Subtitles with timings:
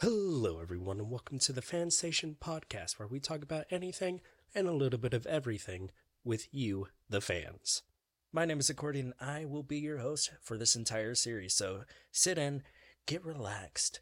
[0.00, 4.20] Hello, everyone, and welcome to the Fan Station podcast, where we talk about anything
[4.54, 5.90] and a little bit of everything
[6.22, 7.82] with you, the fans.
[8.30, 9.14] My name is Accordion.
[9.18, 11.54] and I will be your host for this entire series.
[11.54, 12.62] So sit in,
[13.06, 14.00] get relaxed,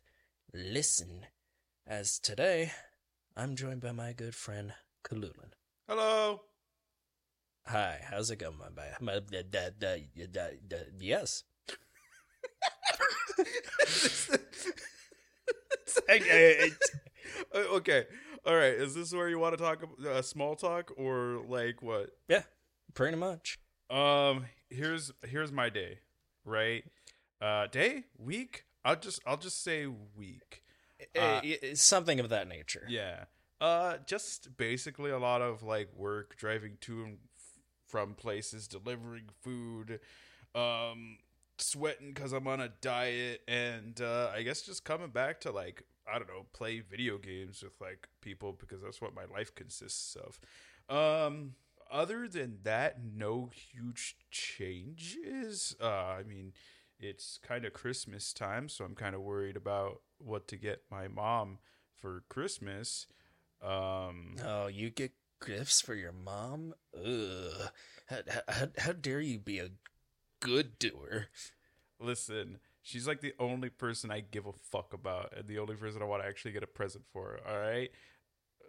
[0.52, 1.26] listen.
[1.86, 2.72] As today,
[3.36, 4.74] I'm joined by my good friend
[5.04, 5.52] Kululin.
[5.86, 6.40] Hello.
[7.66, 9.00] Hi, how's it going, my bad?
[9.00, 9.98] My, da, da, da,
[10.28, 11.44] da, da, yes.
[16.08, 18.04] Uh, okay.
[18.46, 18.74] All right.
[18.74, 22.10] Is this where you want to talk uh, small talk or like what?
[22.28, 22.42] Yeah,
[22.94, 23.58] pretty much.
[23.90, 24.46] Um.
[24.70, 25.98] Here's here's my day.
[26.44, 26.84] Right.
[27.40, 27.66] Uh.
[27.66, 28.04] Day.
[28.18, 28.64] Week.
[28.84, 30.62] I'll just I'll just say week.
[31.18, 31.40] Uh,
[31.74, 32.86] something of that nature.
[32.88, 33.24] Yeah.
[33.60, 33.98] Uh.
[34.06, 37.18] Just basically a lot of like work, driving to and
[37.86, 40.00] from places, delivering food.
[40.54, 41.18] Um.
[41.56, 45.84] Sweating because I'm on a diet, and uh, I guess just coming back to like
[46.06, 50.16] I don't know, play video games with like people because that's what my life consists
[50.16, 50.38] of.
[50.94, 51.54] Um,
[51.90, 55.76] other than that, no huge changes.
[55.80, 55.86] Uh,
[56.18, 56.52] I mean,
[56.98, 61.08] it's kind of Christmas time, so I'm kind of worried about what to get my
[61.08, 61.58] mom
[61.96, 63.06] for Christmas.
[63.62, 65.12] Um, oh, you get
[65.44, 66.74] gifts for your mom?
[66.96, 67.70] Ugh.
[68.06, 69.70] How, how, how dare you be a
[70.40, 71.26] good doer?
[71.98, 76.02] Listen, She's like the only person I give a fuck about and the only person
[76.02, 77.40] I want to actually get a present for.
[77.48, 77.90] All right.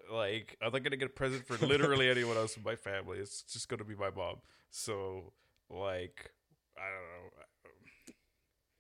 [0.09, 3.17] Like, I'm not going to get a present for literally anyone else in my family.
[3.17, 4.37] It's just going to be my mom.
[4.71, 5.33] So,
[5.69, 6.31] like,
[6.77, 7.43] I don't know.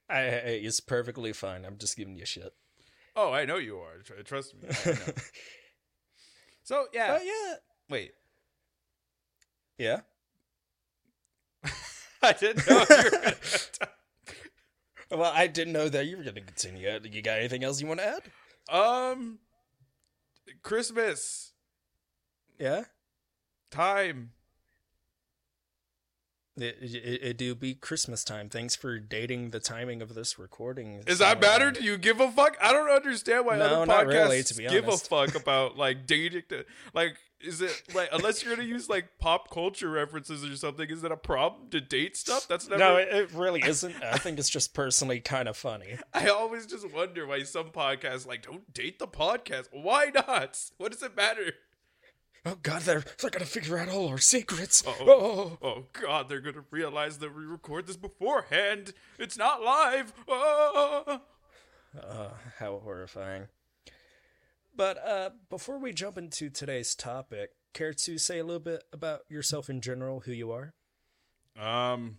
[0.07, 1.65] I, I, it's perfectly fine.
[1.65, 2.53] I'm just giving you shit.
[3.13, 3.97] Oh, I know you are.
[4.23, 4.69] Trust me.
[6.63, 7.13] so, yeah.
[7.13, 7.53] Uh, yeah.
[7.89, 8.13] Wait.
[9.77, 9.99] Yeah?
[12.21, 13.33] I didn't know you were going
[13.81, 13.89] to
[15.11, 16.89] well, I didn't know that you were going to continue.
[17.03, 18.23] You got anything else you want to add?
[18.69, 19.39] Um,
[20.63, 21.53] Christmas.
[22.59, 22.85] Yeah.
[23.71, 24.31] Time.
[26.57, 28.47] It, it, it, do be Christmas time.
[28.47, 31.03] Thanks for dating the timing of this recording.
[31.05, 31.67] Is that better?
[31.67, 32.55] Uh, do you give a fuck?
[32.61, 36.07] I don't understand why no, other podcasts really, to be give a fuck about like
[36.07, 36.43] dating.
[36.49, 40.89] To, like, is it like unless you're gonna use like pop culture references or something?
[40.89, 42.47] Is it a problem to date stuff?
[42.47, 42.79] That's never.
[42.79, 43.95] No, it really isn't.
[44.01, 45.97] I think it's just personally kind of funny.
[46.13, 49.67] I always just wonder why some podcasts like don't date the podcast.
[49.71, 50.57] Why not?
[50.77, 51.51] What does it matter?
[52.45, 54.83] Oh God, they're they're gonna figure out all our secrets.
[54.85, 58.93] Oh, oh, oh God, they're gonna realize that we record this beforehand.
[59.17, 60.13] It's not live.
[60.27, 61.21] Oh.
[61.99, 62.29] Uh,
[62.59, 63.47] how horrifying.
[64.75, 69.21] But uh, before we jump into today's topic, care to say a little bit about
[69.29, 70.73] yourself in general, who you are?
[71.59, 72.17] Um,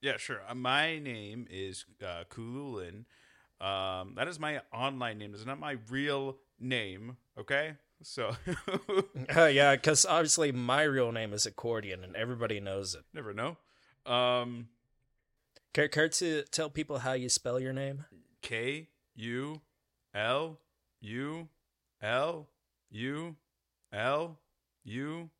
[0.00, 0.40] yeah, sure.
[0.48, 3.04] Uh, my name is uh, Kululin.
[3.60, 5.34] Um, that is my online name.
[5.34, 7.18] It's not my real name.
[7.38, 7.74] Okay.
[8.02, 8.36] So,
[9.36, 13.02] uh, yeah, because obviously my real name is Accordion, and everybody knows it.
[13.12, 13.56] Never know.
[14.06, 14.68] Um,
[15.72, 18.04] care, care to tell people how you spell your name?
[18.40, 19.60] K U
[20.14, 20.58] L
[21.00, 21.48] U
[22.02, 22.48] L
[22.90, 23.36] U
[23.92, 24.38] L
[24.84, 25.30] U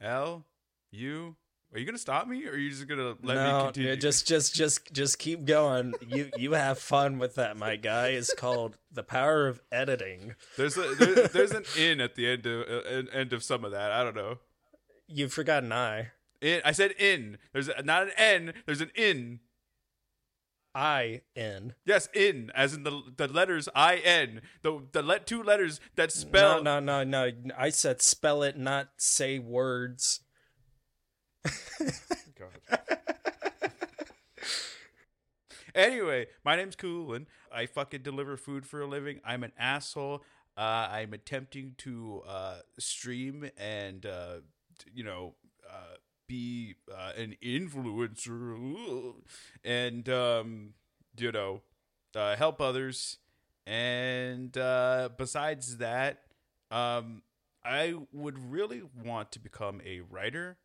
[0.00, 0.44] L
[0.90, 1.36] U
[1.76, 3.90] are you gonna stop me, or are you just gonna let no, me continue?
[3.90, 5.92] Yeah, just, just, just, just keep going.
[6.08, 8.08] you, you have fun with that, my guy.
[8.08, 10.36] It's called the power of editing.
[10.56, 13.72] There's a there, there's an in at the end of uh, end of some of
[13.72, 13.92] that.
[13.92, 14.38] I don't know.
[15.06, 16.12] You've forgotten I.
[16.40, 17.36] In, I said in.
[17.52, 18.54] There's a, not an N.
[18.64, 19.40] There's an in.
[20.74, 21.74] I N.
[21.84, 24.40] Yes, in as in the the letters I N.
[24.62, 26.62] The the let two letters that spell.
[26.62, 27.52] No, no, no, no.
[27.58, 30.20] I said spell it, not say words.
[32.38, 32.78] God.
[35.74, 37.26] anyway, my name's Coolin.
[37.52, 39.20] I fucking deliver food for a living.
[39.24, 40.22] I'm an asshole.
[40.56, 44.36] Uh, I'm attempting to uh, stream and uh,
[44.92, 45.34] you know
[45.68, 45.96] uh,
[46.26, 49.14] be uh, an influencer
[49.64, 50.70] and um,
[51.18, 51.62] you know
[52.14, 53.18] uh, help others.
[53.66, 54.52] And
[55.16, 56.20] besides that,
[56.70, 57.22] um,
[57.64, 60.56] I would really want to become a writer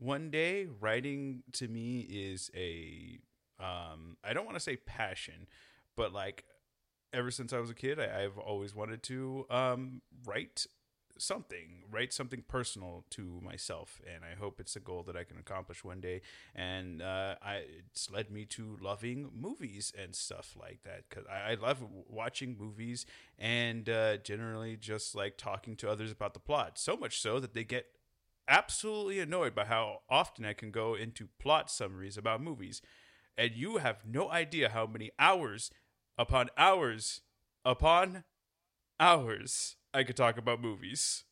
[0.00, 3.20] one day writing to me is a
[3.60, 5.46] um i don't want to say passion
[5.96, 6.44] but like
[7.12, 10.66] ever since i was a kid I, have always wanted to um write
[11.18, 15.36] something write something personal to myself and i hope it's a goal that i can
[15.38, 16.22] accomplish one day.
[16.54, 21.52] And uh, I, it's led me to loving movies and stuff like that because I,
[21.52, 23.04] I, love watching movies
[23.38, 27.52] and uh, generally just like talking to others about the plot so much so that
[27.52, 27.86] they get
[28.50, 32.82] absolutely annoyed by how often I can go into plot summaries about movies.
[33.38, 35.70] And you have no idea how many hours
[36.18, 37.22] upon hours
[37.64, 38.24] upon
[38.98, 41.24] hours, I could talk about movies.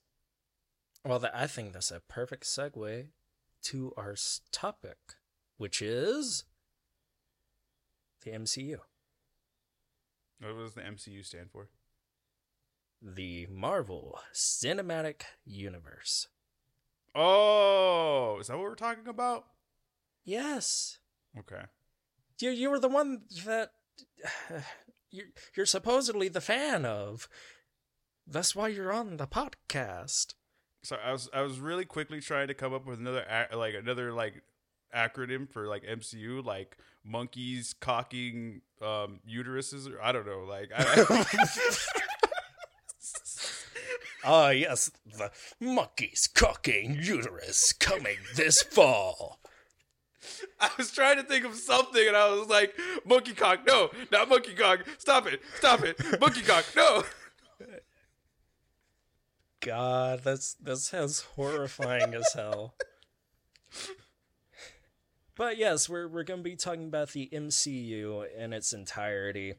[1.04, 3.08] Well, I think that's a perfect segue
[3.62, 4.14] to our
[4.52, 4.98] topic,
[5.56, 6.44] which is
[8.24, 8.78] the MCU,
[10.40, 11.68] What does the MCU stand for?
[13.00, 16.28] the Marvel Cinematic Universe.
[17.14, 19.46] Oh, is that what we're talking about?
[20.24, 20.98] Yes,
[21.38, 21.62] Okay.
[22.40, 23.70] you you were the one that
[25.10, 25.26] you're,
[25.56, 27.28] you're supposedly the fan of.
[28.26, 30.34] That's why you're on the podcast.
[30.82, 33.24] So I was I was really quickly trying to come up with another
[33.54, 34.42] like another like
[34.94, 41.04] acronym for like MCU like monkeys cocking um uteruses or I don't know like I,
[44.28, 49.38] Ah, yes, the monkeys cocking uterus coming this fall.
[50.60, 52.74] I was trying to think of something and I was like
[53.06, 57.04] monkey cock no not monkey cock stop it stop it monkey cock no
[59.60, 62.74] God, that's that sounds horrifying as hell.
[65.34, 69.54] But yes, we're we're gonna be talking about the MCU in its entirety,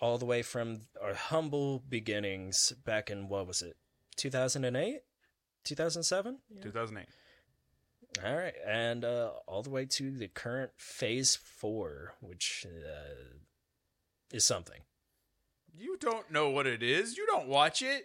[0.00, 3.76] all the way from our humble beginnings back in what was it,
[4.20, 5.00] two thousand and eight,
[5.64, 6.38] two thousand seven.
[6.62, 7.06] 2008
[8.22, 13.38] All right, and uh, all the way to the current Phase Four, which uh,
[14.30, 14.82] is something.
[15.74, 18.04] you don't know what it is you don't watch it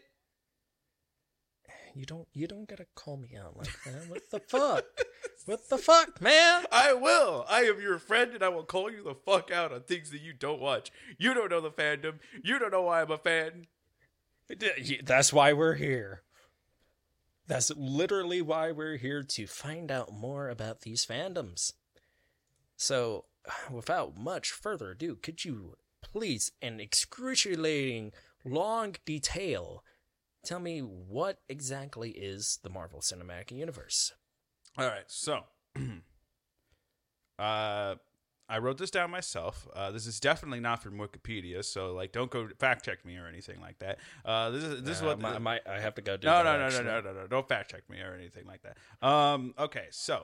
[1.94, 4.10] You don't you don't gotta call me out like that.
[4.10, 4.86] What the fuck?
[5.46, 6.66] what the fuck, man?
[6.72, 7.46] I will.
[7.50, 10.20] I am your friend, and I will call you the fuck out on things that
[10.22, 10.92] you don't watch.
[11.18, 12.16] You don't know the fandom.
[12.44, 13.68] You don't know why I'm a fan.
[15.04, 16.22] That's why we're here.
[17.48, 21.74] That's literally why we're here to find out more about these fandoms.
[22.76, 23.26] So,
[23.72, 28.14] without much further ado, could you please, in excruciating
[28.44, 29.84] long detail,
[30.44, 34.14] tell me what exactly is the Marvel Cinematic Universe?
[34.78, 35.44] All right, so
[37.40, 37.96] uh,
[38.48, 39.68] I wrote this down myself.
[39.74, 43.28] Uh, this is definitely not from Wikipedia, so like, don't go fact check me or
[43.28, 43.98] anything like that.
[44.24, 46.44] Uh, this is this is Uh, what I might I have to go do no,
[46.44, 47.28] no, no, no, no, no, no.
[47.28, 49.08] Don't fact check me or anything like that.
[49.08, 50.24] Um, okay, so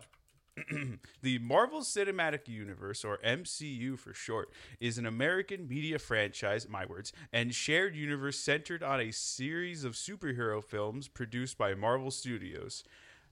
[1.22, 7.14] the Marvel Cinematic Universe, or MCU for short, is an American media franchise, my words,
[7.32, 12.84] and shared universe centered on a series of superhero films produced by Marvel Studios.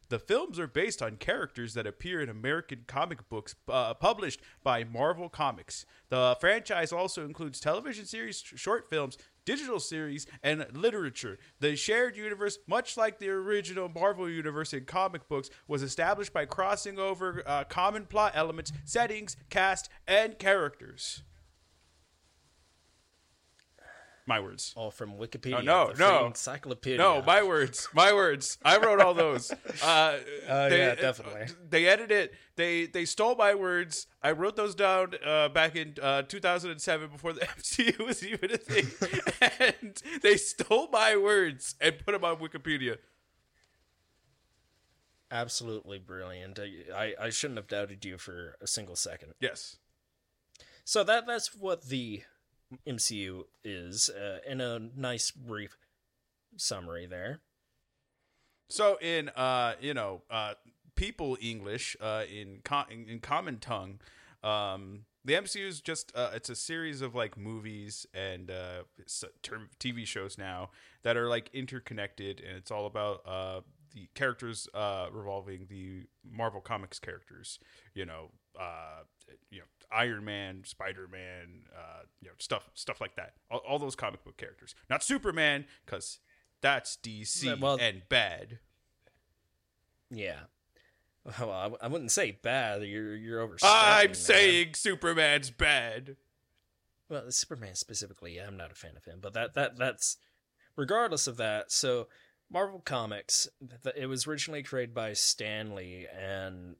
[0.10, 4.84] The films are based on characters that appear in American comic books uh, published by
[4.84, 5.86] Marvel Comics.
[6.10, 11.38] The franchise also includes television series, short films, digital series, and literature.
[11.60, 16.46] The shared universe, much like the original Marvel universe in comic books, was established by
[16.46, 21.22] crossing over uh, common plot elements, settings, cast, and characters.
[24.30, 24.74] My words.
[24.78, 25.64] All from Wikipedia.
[25.64, 26.28] no, no.
[26.28, 27.00] encyclopedia.
[27.00, 28.60] No, my words, my words.
[28.64, 29.52] I wrote all those.
[29.84, 30.18] Uh,
[30.48, 31.48] Oh, they- yeah, definitely.
[31.68, 32.34] They edited it.
[32.56, 34.06] They they stole my words.
[34.22, 38.58] I wrote those down uh, back in uh, 2007 before the MCU was even a
[38.58, 38.88] thing,
[39.82, 42.98] and they stole my words and put them on Wikipedia.
[45.32, 46.60] Absolutely brilliant.
[46.94, 49.34] I I shouldn't have doubted you for a single second.
[49.40, 49.78] Yes.
[50.84, 52.24] So that that's what the
[52.88, 55.78] MCU is uh, in a nice brief
[56.58, 57.42] summary there.
[58.70, 60.54] So in uh you know uh
[60.96, 64.00] people English uh in co- in, in common tongue
[64.44, 68.84] um the MCU is just uh, it's a series of like movies and uh
[69.80, 70.70] TV shows now
[71.04, 73.62] that are like interconnected and it's all about uh
[74.00, 77.60] the characters uh revolving the Marvel Comics characters
[77.94, 79.04] you know uh
[79.50, 83.34] you know Iron Man, Spider Man, uh, you know stuff stuff like that.
[83.50, 86.20] All, all those comic book characters, not Superman, because
[86.62, 88.60] that's DC Well- and bad.
[90.10, 90.40] Yeah.
[91.40, 92.82] Well, I, I wouldn't say bad.
[92.82, 93.76] You're you're overstepping.
[93.78, 96.16] I'm saying Superman's bad.
[97.08, 100.18] Well, Superman specifically, I'm not a fan of him, but that that that's
[100.76, 101.72] regardless of that.
[101.72, 102.08] So,
[102.52, 103.48] Marvel Comics,
[103.96, 106.76] it was originally created by Stan Lee and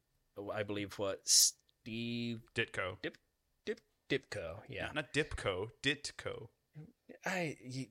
[0.54, 2.98] I believe what Steve Ditko.
[3.02, 3.18] Dip
[3.66, 4.62] Dip Dipko.
[4.68, 6.48] Yeah, Not Dipko, Ditko.
[7.26, 7.86] I you,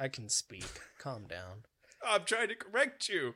[0.00, 0.66] I can speak.
[0.98, 1.64] Calm down.
[2.06, 3.34] I'm trying to correct you.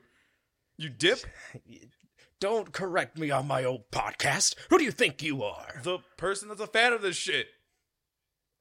[0.76, 1.20] You dip?
[2.40, 4.54] Don't correct me on my old podcast.
[4.70, 5.80] Who do you think you are?
[5.82, 7.48] The person that's a fan of this shit.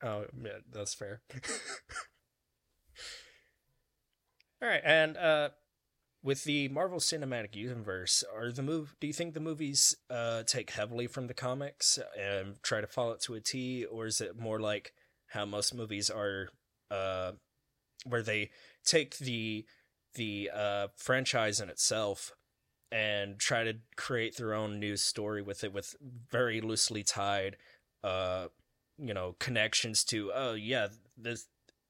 [0.02, 1.22] Oh, yeah, that's fair.
[4.62, 5.50] All right, and uh,
[6.24, 8.96] with the Marvel Cinematic Universe, are the move?
[9.00, 13.12] Do you think the movies uh take heavily from the comics and try to follow
[13.12, 14.94] it to a T, or is it more like
[15.28, 16.50] how most movies are
[16.90, 17.34] uh
[18.06, 18.50] where they
[18.86, 19.66] take the
[20.16, 22.34] the uh franchise in itself
[22.92, 25.96] and try to create their own news story with it with
[26.32, 27.58] very loosely tied
[28.04, 28.48] uh
[28.98, 30.88] you know connections to oh yeah
[31.18, 31.48] this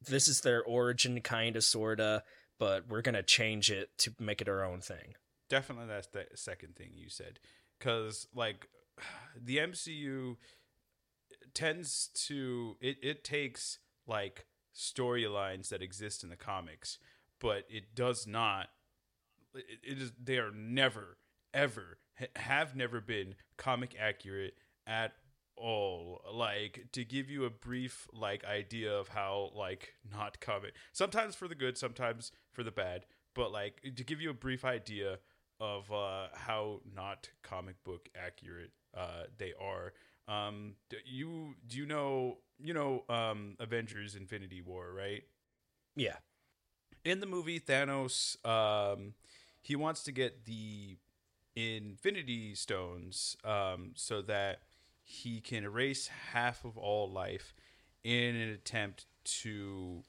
[0.08, 2.24] this is their origin kind of sorta
[2.60, 5.16] but we're gonna change it to make it our own thing.
[5.50, 7.40] Definitely that's the second thing you said
[7.78, 8.68] because like
[9.42, 10.36] the mcu
[11.54, 14.46] tends to it, it takes like
[14.76, 17.00] storylines that exist in the comics
[17.40, 18.68] but it does not
[19.56, 21.18] it, it is they are never
[21.54, 24.54] ever ha- have never been comic accurate
[24.86, 25.14] at
[25.58, 31.36] all like to give you a brief like idea of how like not comic sometimes
[31.36, 35.18] for the good sometimes for the bad but like to give you a brief idea
[35.60, 39.94] of uh how not comic book accurate uh they are
[40.28, 45.24] um do you do you know you know um avengers infinity war right?
[45.96, 46.18] Yeah.
[47.06, 49.14] In the movie thanos um
[49.62, 50.98] he wants to get the
[51.56, 54.60] infinity stones um so that
[55.10, 57.54] he can erase half of all life
[58.04, 60.04] in an attempt to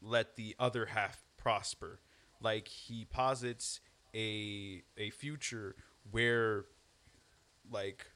[0.00, 1.98] let the other half prosper.
[2.40, 3.80] Like he posits
[4.14, 5.74] a a future
[6.08, 6.66] where
[7.68, 8.06] like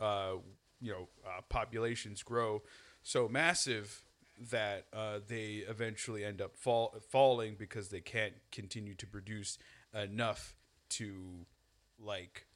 [0.00, 0.36] uh
[0.80, 2.62] you know uh, populations grow
[3.02, 4.02] so massive
[4.50, 9.58] that uh, they eventually end up fall falling because they can't continue to produce
[9.94, 10.56] enough
[10.88, 11.44] to
[11.98, 12.46] like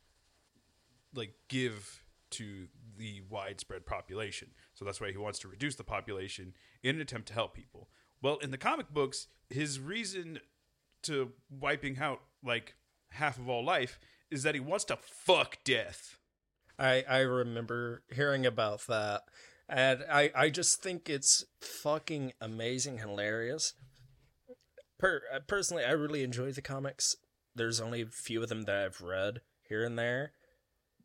[1.15, 2.04] like give
[2.35, 4.49] to the widespread population.
[4.75, 7.89] So that's why he wants to reduce the population in an attempt to help people.
[8.23, 10.41] Well, in the comic books, his reason
[11.03, 12.75] to wiping out like
[13.11, 13.99] half of all life
[14.31, 16.19] is that he wants to fuck death.
[16.79, 19.23] I I remember hearing about that,
[19.69, 23.75] and I I just think it's fucking amazing, hilarious.
[24.99, 27.15] Per uh, personally, I really enjoy the comics.
[27.55, 30.33] There's only a few of them that I've read here and there,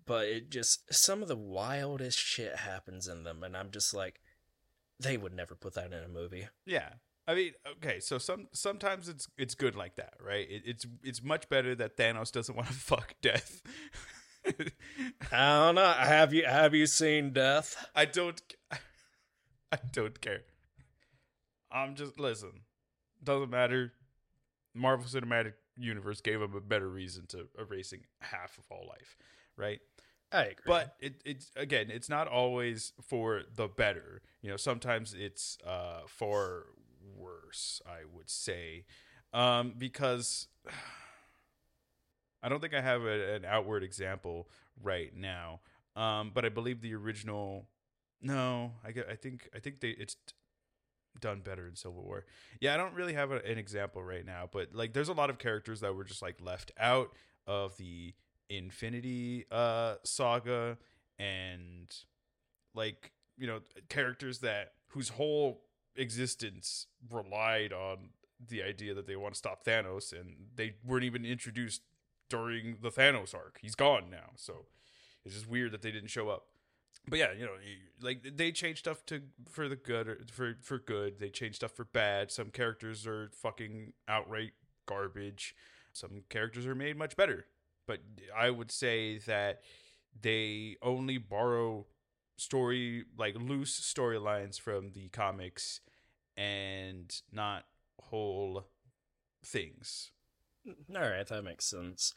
[0.09, 4.19] but it just some of the wildest shit happens in them, and I'm just like,
[4.99, 6.47] they would never put that in a movie.
[6.65, 6.89] Yeah.
[7.27, 10.49] I mean, okay, so some sometimes it's it's good like that, right?
[10.49, 13.61] It, it's it's much better that Thanos doesn't want to fuck death.
[15.31, 15.93] I don't know.
[15.93, 17.75] Have you have you seen Death?
[17.95, 18.41] I don't
[19.71, 20.41] I don't care.
[21.71, 22.61] I'm just listen.
[23.23, 23.93] Doesn't matter.
[24.73, 29.15] Marvel Cinematic Universe gave him a better reason to erasing half of all life,
[29.55, 29.81] right?
[30.31, 30.63] I agree.
[30.65, 34.21] But it, it's again, it's not always for the better.
[34.41, 36.67] You know, sometimes it's uh, for
[37.17, 37.81] worse.
[37.85, 38.85] I would say,
[39.33, 40.47] um, because
[42.43, 44.47] I don't think I have a, an outward example
[44.81, 45.61] right now.
[45.95, 47.67] Um, but I believe the original.
[48.21, 49.07] No, I get.
[49.09, 49.49] I think.
[49.55, 49.89] I think they.
[49.89, 50.15] It's
[51.19, 52.25] done better in Civil War.
[52.59, 55.29] Yeah, I don't really have a, an example right now, but like, there's a lot
[55.29, 57.11] of characters that were just like left out
[57.47, 58.13] of the
[58.49, 60.77] Infinity uh saga
[61.19, 61.95] and
[62.73, 65.61] like you know characters that whose whole
[65.95, 68.09] existence relied on
[68.47, 71.81] the idea that they want to stop Thanos and they weren't even introduced
[72.29, 73.59] during the Thanos arc.
[73.61, 74.31] He's gone now.
[74.35, 74.65] So
[75.25, 76.45] it's just weird that they didn't show up.
[77.07, 77.55] But yeah, you know,
[78.01, 81.19] like they change stuff to for the good or for for good.
[81.19, 82.31] They change stuff for bad.
[82.31, 84.51] Some characters are fucking outright
[84.85, 85.55] garbage.
[85.91, 87.45] Some characters are made much better
[87.89, 88.01] but
[88.37, 89.61] I would say that
[90.21, 91.87] they only borrow
[92.37, 95.81] story like loose storylines from the comics
[96.37, 97.65] and not
[97.99, 98.67] whole
[99.43, 100.11] things.
[100.67, 102.13] All right, that makes sense.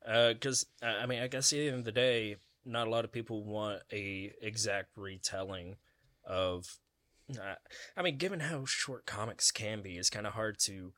[0.00, 3.04] Because uh, I mean, I guess at the end of the day, not a lot
[3.04, 5.74] of people want a exact retelling
[6.24, 6.78] of.
[7.28, 7.56] Uh,
[7.96, 10.92] I mean, given how short comics can be, it's kind of hard to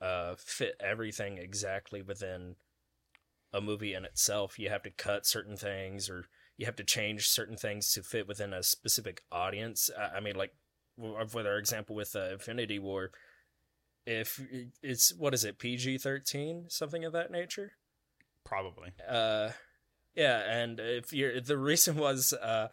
[0.00, 2.56] uh, fit everything exactly within
[3.56, 4.58] a movie in itself.
[4.58, 8.28] You have to cut certain things or you have to change certain things to fit
[8.28, 9.90] within a specific audience.
[10.14, 10.52] I mean, like
[10.96, 13.10] with our example with uh, Infinity War,
[14.06, 14.40] if
[14.82, 17.72] it's what is it PG thirteen something of that nature,
[18.44, 18.92] probably.
[19.08, 19.50] Uh,
[20.14, 22.68] yeah, and if you're the reason was uh,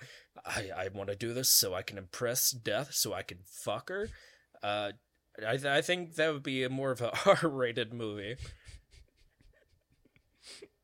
[0.45, 3.89] I I want to do this so I can impress Death, so I can fuck
[3.89, 4.09] her.
[4.61, 4.91] Uh,
[5.45, 7.11] I I think that would be a more of a
[7.43, 8.35] R rated movie.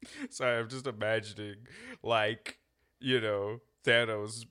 [0.29, 1.56] Sorry, I'm just imagining
[2.03, 2.60] like,
[3.00, 4.46] you know, Thanos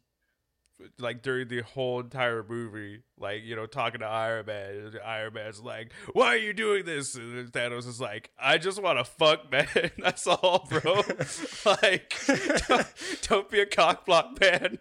[0.98, 4.74] like during the whole entire movie, like you know, talking to Iron Man.
[4.76, 8.82] And Iron Man's like, "Why are you doing this?" And Thanos is like, "I just
[8.82, 9.90] want to fuck, man.
[9.98, 11.02] That's all, bro.
[11.82, 12.14] like,
[12.68, 12.86] don't,
[13.22, 14.78] don't be a cockblock man."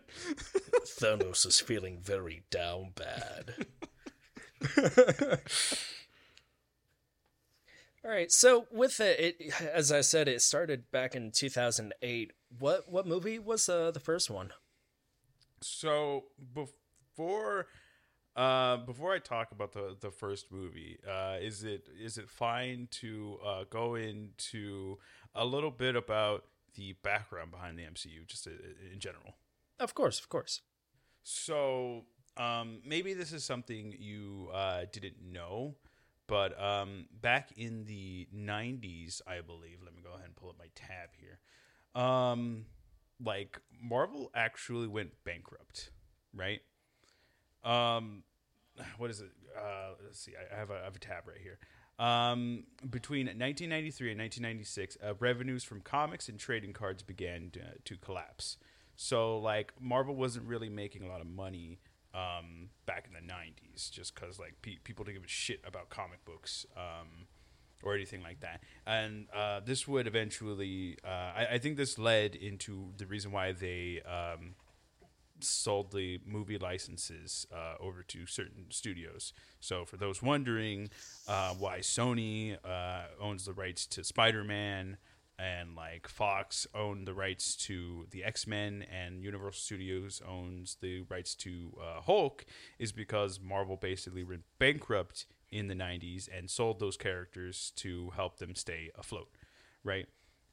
[0.99, 3.67] Thanos is feeling very down bad.
[8.07, 12.31] All right, so with it, it, as I said, it started back in 2008.
[12.57, 14.53] What what movie was uh, the first one?
[15.61, 16.23] So
[16.53, 17.67] before
[18.33, 22.87] uh, before I talk about the the first movie, uh, is it is it fine
[22.91, 24.99] to uh, go into
[25.35, 26.45] a little bit about
[26.75, 29.35] the background behind the MCU, just in general?
[29.81, 30.61] Of course, of course.
[31.23, 32.05] So
[32.37, 35.75] um, maybe this is something you uh, didn't know,
[36.27, 39.79] but um, back in the '90s, I believe.
[39.83, 41.39] Let me go ahead and pull up my tab here.
[42.01, 42.65] Um,
[43.23, 45.91] like Marvel actually went bankrupt,
[46.33, 46.61] right?
[47.63, 48.23] Um,
[48.97, 49.31] what is it?
[49.57, 50.33] Uh, let's see.
[50.53, 51.57] I have a, I have a tab right here.
[51.99, 57.97] Um, between 1993 and 1996, uh, revenues from comics and trading cards began to, to,
[57.97, 58.57] collapse.
[58.95, 61.79] So, like, Marvel wasn't really making a lot of money
[62.13, 65.89] um, back in the 90s, just because like pe- people didn't give a shit about
[65.89, 66.65] comic books.
[66.75, 67.27] Um,
[67.83, 68.63] or anything like that.
[68.87, 73.51] And uh, this would eventually, uh, I, I, think this led into the reason why
[73.51, 74.55] they um,
[75.39, 79.33] sold the movie licenses uh, over to certain studios.
[79.59, 80.89] So, for those wondering
[81.27, 84.97] uh, why Sony uh, owns the rights to Spider Man.
[85.39, 91.01] And like Fox owned the rights to the X Men, and Universal Studios owns the
[91.09, 92.43] rights to uh, Hulk,
[92.79, 98.37] is because Marvel basically went bankrupt in the 90s and sold those characters to help
[98.37, 99.29] them stay afloat,
[99.83, 100.07] right?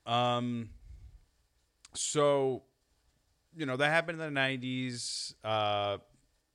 [0.06, 0.70] Um,
[1.94, 2.62] so,
[3.56, 5.34] you know, that happened in the 90s.
[5.42, 5.98] Uh,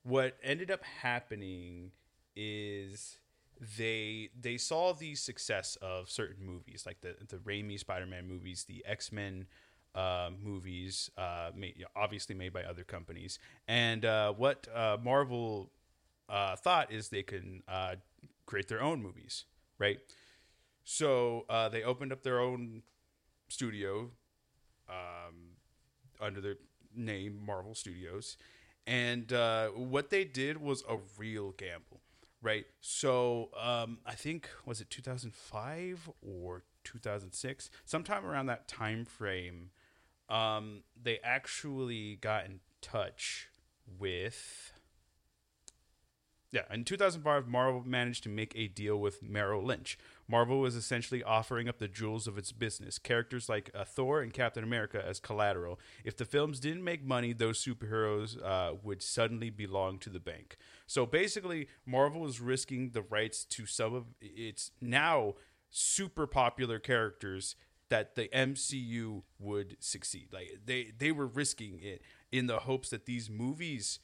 [0.02, 1.92] what ended up happening
[2.36, 3.18] is
[3.78, 8.82] they they saw the success of certain movies like the the Raimi Spider-Man movies, the
[8.86, 9.46] X-Men
[9.94, 13.38] uh, movies, uh, made, obviously made by other companies,
[13.68, 15.70] and uh, what uh, Marvel
[16.28, 17.96] uh, thought is they can uh,
[18.46, 19.44] create their own movies,
[19.78, 19.98] right?
[20.84, 22.82] So they opened up their own
[23.48, 24.10] studio
[24.88, 25.56] um,
[26.20, 26.56] under the
[26.94, 28.36] name Marvel Studios,
[28.86, 29.30] and
[29.74, 32.00] what they did was a real gamble,
[32.42, 32.66] right?
[32.80, 39.70] So um, I think was it 2005 or 2006, sometime around that time frame.
[40.28, 43.48] Um, they actually got in touch
[43.98, 44.72] with
[46.52, 49.96] yeah, in 2005, Marvel managed to make a deal with Merrill Lynch.
[50.30, 54.32] Marvel was essentially offering up the jewels of its business, characters like uh, Thor and
[54.32, 55.80] Captain America as collateral.
[56.04, 60.56] If the films didn't make money, those superheroes uh, would suddenly belong to the bank.
[60.86, 65.34] So basically, Marvel was risking the rights to some of its now
[65.70, 67.56] super popular characters
[67.88, 70.28] that the MCU would succeed.
[70.32, 73.98] Like they they were risking it in the hopes that these movies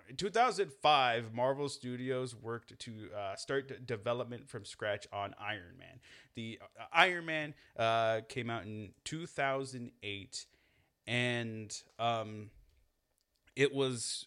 [0.10, 6.00] in 2005, Marvel Studios worked to uh, start development from scratch on Iron Man.
[6.36, 10.46] The uh, Iron Man uh, came out in 2008,
[11.08, 12.50] and um,
[13.56, 14.26] it was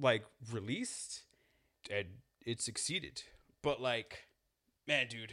[0.00, 1.22] like released
[1.90, 2.06] and
[2.44, 3.22] it succeeded.
[3.62, 4.26] But like,
[4.86, 5.32] man, dude,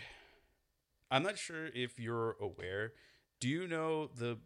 [1.11, 2.93] I'm not sure if you're aware.
[3.39, 4.37] Do you know the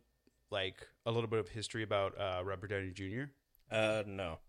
[0.52, 3.32] like a little bit of history about uh, Robert Downey Jr.?
[3.72, 4.40] Uh, no.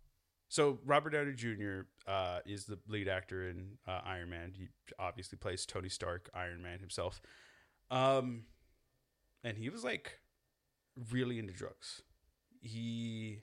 [0.48, 1.82] So Robert Downey Jr.
[2.06, 4.52] Uh, is the lead actor in uh, Iron Man.
[4.56, 7.22] He obviously plays Tony Stark, Iron Man himself.
[7.90, 8.42] Um,
[9.44, 10.18] and he was like
[11.12, 12.02] really into drugs.
[12.60, 13.42] He,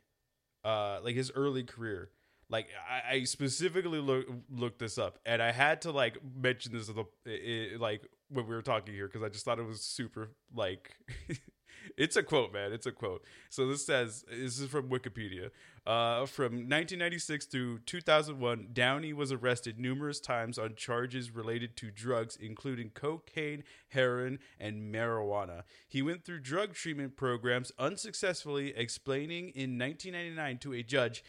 [0.65, 2.09] uh, like his early career.
[2.49, 6.87] Like I, I specifically look looked this up, and I had to like mention this
[6.87, 10.31] the it, like when we were talking here because I just thought it was super
[10.53, 10.91] like
[11.97, 12.73] it's a quote, man.
[12.73, 13.23] It's a quote.
[13.49, 15.51] So this says this is from Wikipedia.
[15.85, 22.37] Uh, from 1996 through 2001, Downey was arrested numerous times on charges related to drugs,
[22.39, 25.63] including cocaine, heroin, and marijuana.
[25.87, 31.23] He went through drug treatment programs unsuccessfully, explaining in 1999 to a judge,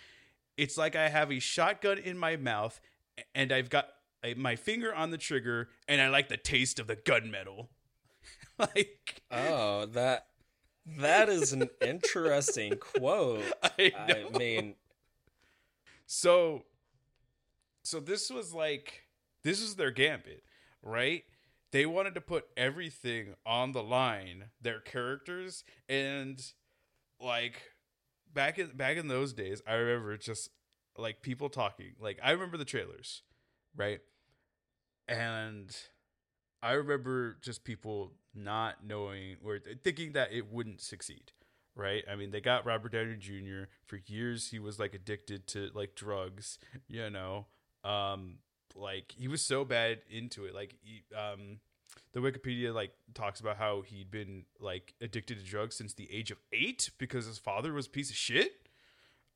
[0.56, 2.80] "It's like I have a shotgun in my mouth,
[3.34, 3.88] and I've got
[4.24, 7.68] a, my finger on the trigger, and I like the taste of the gunmetal."
[8.58, 10.26] like, Oh, that
[10.86, 13.44] that is an interesting quote.
[13.62, 14.74] I, I mean,
[16.06, 16.64] So,
[17.82, 19.04] so this was like
[19.42, 20.42] this was their gambit,
[20.82, 21.24] right?
[21.70, 26.40] They wanted to put everything on the line, their characters, and
[27.20, 27.62] like
[28.32, 30.50] back in back in those days, I remember just
[30.96, 31.94] like people talking.
[32.00, 33.22] Like I remember the trailers,
[33.78, 34.00] right?
[35.08, 35.74] And
[36.62, 41.32] I remember just people not knowing or thinking that it wouldn't succeed,
[41.74, 42.04] right?
[42.10, 43.70] I mean, they got Robert Downey Jr.
[43.86, 44.50] for years.
[44.50, 47.46] He was like addicted to like drugs, you know.
[47.84, 48.38] Um,
[48.74, 50.54] like he was so bad into it.
[50.54, 51.60] Like, he, um,
[52.12, 56.30] the Wikipedia like talks about how he'd been like addicted to drugs since the age
[56.30, 58.68] of eight because his father was a piece of shit.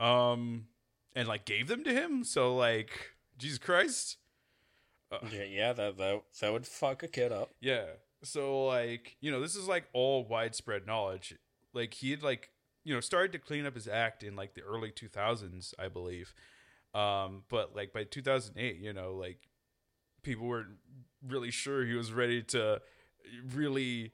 [0.01, 0.67] Um,
[1.15, 2.25] and like gave them to him.
[2.25, 2.91] So like,
[3.39, 4.19] Jesus Christ.
[5.33, 7.51] Yeah, yeah, that that that would fuck a kid up.
[7.61, 7.85] Yeah.
[8.23, 11.35] So like, you know, this is like all widespread knowledge.
[11.73, 12.51] Like he had like,
[12.85, 16.35] you know, started to clean up his act in like the early 2000s, I believe.
[16.95, 19.49] Um, but like by 2008, you know, like
[20.23, 20.77] people weren't
[21.27, 22.81] really sure he was ready to
[23.55, 24.13] really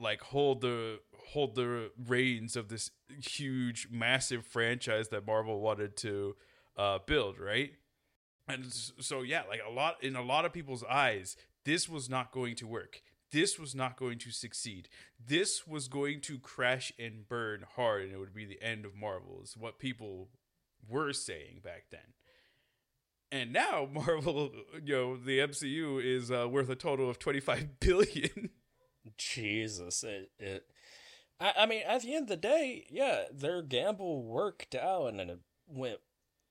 [0.00, 2.90] like hold the hold the reins of this
[3.22, 6.36] huge massive franchise that Marvel wanted to
[6.76, 7.72] uh build, right?
[8.48, 12.32] And so yeah, like a lot in a lot of people's eyes, this was not
[12.32, 13.02] going to work.
[13.30, 14.88] This was not going to succeed.
[15.22, 18.96] This was going to crash and burn hard, and it would be the end of
[18.96, 19.40] Marvel.
[19.42, 20.28] Is what people
[20.88, 22.14] were saying back then.
[23.30, 27.68] And now Marvel, you know, the MCU is uh, worth a total of twenty five
[27.80, 28.50] billion.
[29.16, 30.66] Jesus, it, it
[31.40, 35.30] I, I mean, at the end of the day, yeah, their gamble worked out and
[35.30, 35.98] it went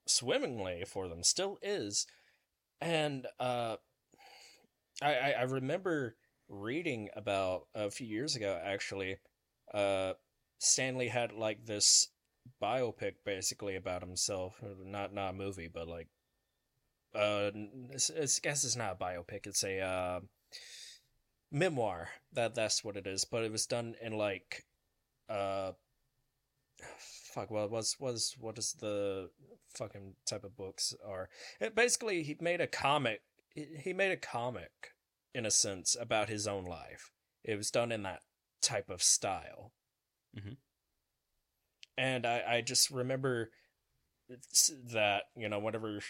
[0.09, 1.23] swimmingly for them.
[1.23, 2.07] Still is,
[2.81, 3.77] and uh,
[5.01, 6.15] I, I remember
[6.49, 9.17] reading about a few years ago actually.
[9.73, 10.13] Uh,
[10.59, 12.09] Stan Lee had like this
[12.61, 16.07] biopic basically about himself, not not a movie, but like
[17.15, 17.51] uh,
[17.91, 19.47] it's, it's, I guess it's not a biopic.
[19.47, 20.19] It's a uh,
[21.51, 22.09] memoir.
[22.33, 23.25] That that's what it is.
[23.25, 24.65] But it was done in like,
[25.29, 25.71] uh,
[27.37, 27.51] fuck.
[27.51, 29.29] What was was what is the
[29.75, 31.29] fucking type of books are?
[31.59, 33.21] It basically he made a comic.
[33.53, 34.93] He he made a comic
[35.33, 37.11] in a sense about his own life.
[37.43, 38.21] It was done in that
[38.61, 39.71] type of style.
[40.37, 40.57] Mhm.
[41.97, 43.51] And I I just remember
[44.93, 46.01] that you know whenever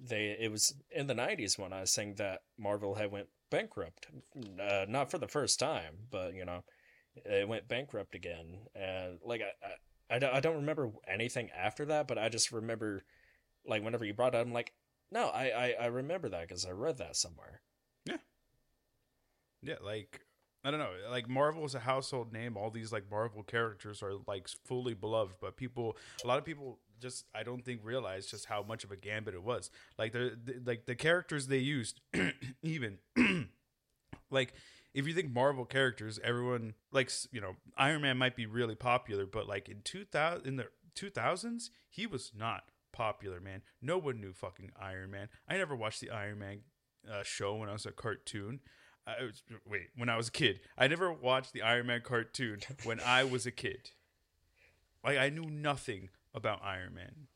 [0.00, 4.06] they it was in the 90s when i was saying that marvel had went bankrupt
[4.58, 6.64] uh, not for the first time but you know
[7.26, 9.68] it went bankrupt again and like I,
[10.10, 13.04] I, don't, I don't remember anything after that but i just remember
[13.66, 14.72] like whenever you brought it i'm like
[15.10, 17.60] no i i, I remember that because i read that somewhere
[18.06, 18.16] Yeah.
[19.62, 20.20] Yeah, like
[20.64, 22.56] I don't know, like Marvel is a household name.
[22.56, 26.80] All these like Marvel characters are like fully beloved, but people, a lot of people
[27.00, 29.70] just I don't think realize just how much of a gambit it was.
[29.96, 32.00] Like the, the like the characters they used,
[32.62, 32.98] even
[34.30, 34.52] like
[34.94, 39.26] if you think Marvel characters, everyone like you know Iron Man might be really popular,
[39.26, 43.40] but like in two thousand in the two thousands, he was not popular.
[43.40, 45.28] Man, no one knew fucking Iron Man.
[45.48, 46.60] I never watched the Iron Man
[47.10, 48.60] uh, show when I was a cartoon.
[49.06, 52.60] I was, wait, when I was a kid, I never watched the Iron Man cartoon
[52.84, 53.90] when I was a kid.
[55.04, 57.28] Like I knew nothing about Iron Man,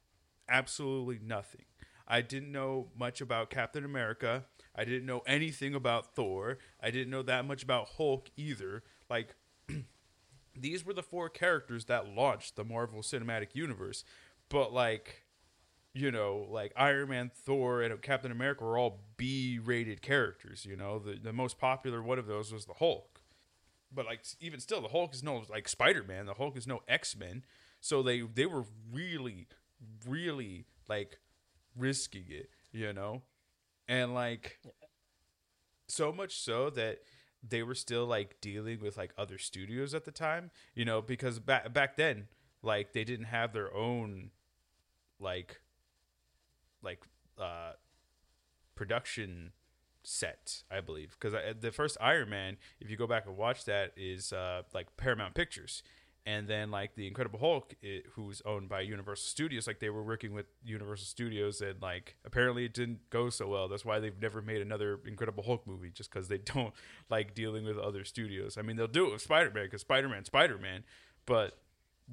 [0.49, 1.65] absolutely nothing.
[2.07, 4.45] I didn't know much about Captain America.
[4.75, 6.59] I didn't know anything about Thor.
[6.81, 8.83] I didn't know that much about Hulk either.
[9.11, 9.35] Like
[10.57, 14.05] these were the four characters that launched the Marvel Cinematic Universe.
[14.49, 15.25] but like
[15.95, 20.65] you know, like Iron Man, Thor, and Captain America were all B-rated characters.
[20.65, 23.21] You know, the the most popular one of those was the Hulk.
[23.95, 26.27] But like even still, the Hulk is no like Spider Man.
[26.27, 27.45] The Hulk is no X Men.
[27.81, 29.49] So they they were really,
[30.09, 31.19] really like
[31.77, 32.49] risking it.
[32.73, 33.23] You know,
[33.93, 34.59] and like
[35.87, 37.01] so much so that
[37.47, 40.51] they were still like dealing with like other studios at the time.
[40.75, 42.29] You know, because back back then,
[42.63, 44.31] like they didn't have their own
[45.21, 45.61] like
[46.83, 47.05] like
[47.39, 47.73] uh
[48.75, 49.53] production
[50.03, 53.93] set i believe because the first iron man if you go back and watch that
[53.97, 55.85] is uh like paramount pictures
[56.25, 60.05] and then like the incredible hulk it, who's owned by universal studios like they were
[60.05, 63.69] working with universal studios and like apparently it didn't go so well.
[63.69, 66.73] That's why they've never made another incredible hulk movie just because they don't
[67.11, 68.57] like dealing with other studios.
[68.57, 70.85] I mean they'll do it with spider-man because spider-man spider-man
[71.27, 71.59] but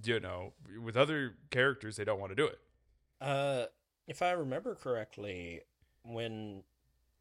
[0.03, 2.59] you know with other characters they don't want to do it.
[3.21, 3.65] Uh
[4.07, 5.61] if I remember correctly,
[6.03, 6.63] when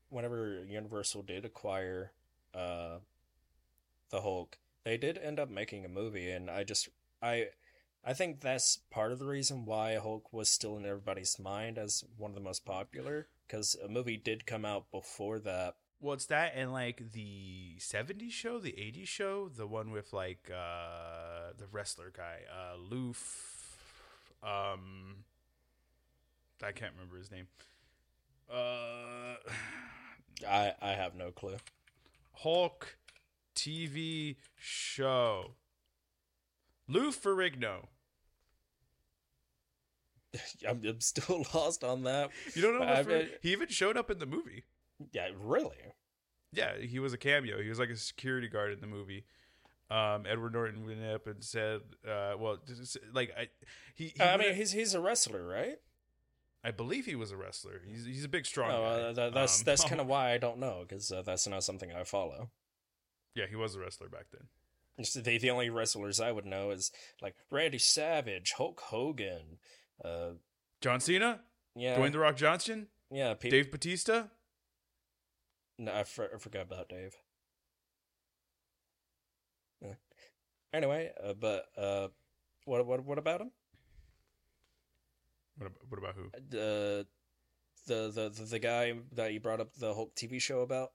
[0.09, 2.13] whenever Universal did acquire
[2.55, 2.99] uh
[4.11, 4.57] the Hulk,
[4.89, 6.89] they did end up making a movie and I just
[7.23, 7.49] I
[8.05, 12.05] I think that's part of the reason why Hulk was still in everybody's mind as
[12.17, 15.77] one of the most popular cuz a movie did come out before that.
[16.01, 20.51] Well, it's that and like the 70s show, the 80s show, the one with like
[20.51, 23.77] uh the wrestler guy, uh Loof
[24.43, 25.25] um
[26.63, 27.49] I can't remember his name.
[28.51, 29.37] Uh,
[30.49, 31.59] I I have no clue.
[32.33, 32.98] Hulk
[33.59, 35.55] TV show.
[36.87, 37.89] Lou Ferrigno.
[40.69, 42.31] I'm, I'm still lost on that.
[42.55, 42.87] You don't know?
[42.87, 44.65] I mean, he even showed up in the movie.
[45.13, 45.77] Yeah, really.
[46.53, 47.61] Yeah, he was a cameo.
[47.61, 49.25] He was like a security guard in the movie.
[49.91, 52.59] Um, Edward Norton went up and said, uh, "Well,
[53.13, 53.49] like I,
[53.95, 55.79] he, he I mean, he's he's a wrestler, right?
[56.65, 57.81] I believe he was a wrestler.
[57.87, 58.71] He's he's a big strong.
[58.71, 61.47] Oh, uh, that, that's um, that's kind of why I don't know because uh, that's
[61.47, 62.51] not something I follow.
[63.39, 64.49] Yeah, he was a wrestler back then.
[65.23, 66.91] the the only wrestlers I would know is
[67.23, 69.59] like Randy Savage, Hulk Hogan,
[70.05, 70.31] uh,
[70.81, 71.43] John Cena,
[71.77, 74.25] yeah, Dwayne the Rock Johnson, yeah, pe- Dave Batista.
[75.79, 77.15] No, I, for, I forgot about Dave.
[79.81, 79.95] Yeah.
[80.73, 82.09] Anyway, uh, but uh,
[82.65, 83.53] what what what about him?
[85.59, 86.59] What about, what about who?
[86.59, 87.05] Uh,
[87.87, 90.91] the the the the guy that you brought up the Hulk TV show about.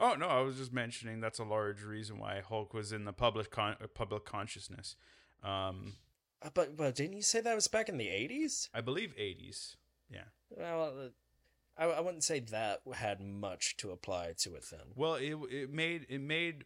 [0.00, 3.12] Oh no, I was just mentioning that's a large reason why Hulk was in the
[3.12, 4.96] public con- uh, public consciousness.
[5.42, 5.94] Um,
[6.42, 8.68] uh, but but didn't you say that was back in the eighties?
[8.74, 9.76] I believe eighties.
[10.10, 10.24] Yeah.
[10.50, 14.92] Well, uh, I I wouldn't say that had much to apply to it then.
[14.94, 16.64] Well, it it made it made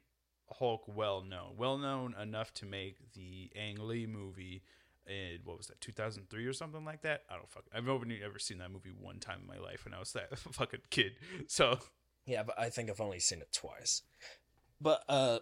[0.59, 4.63] Hulk well known, well known enough to make the Ang Lee movie
[5.07, 8.39] in what was that 2003 or something like that i don't fuck i've only ever
[8.39, 11.13] seen that movie one time in my life when i was that fucking kid
[11.47, 11.79] so
[12.27, 14.03] yeah but i think i've only seen it twice
[14.81, 15.39] but uh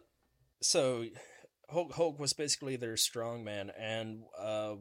[0.62, 1.04] so
[1.70, 4.74] hulk, hulk was basically their strongman and uh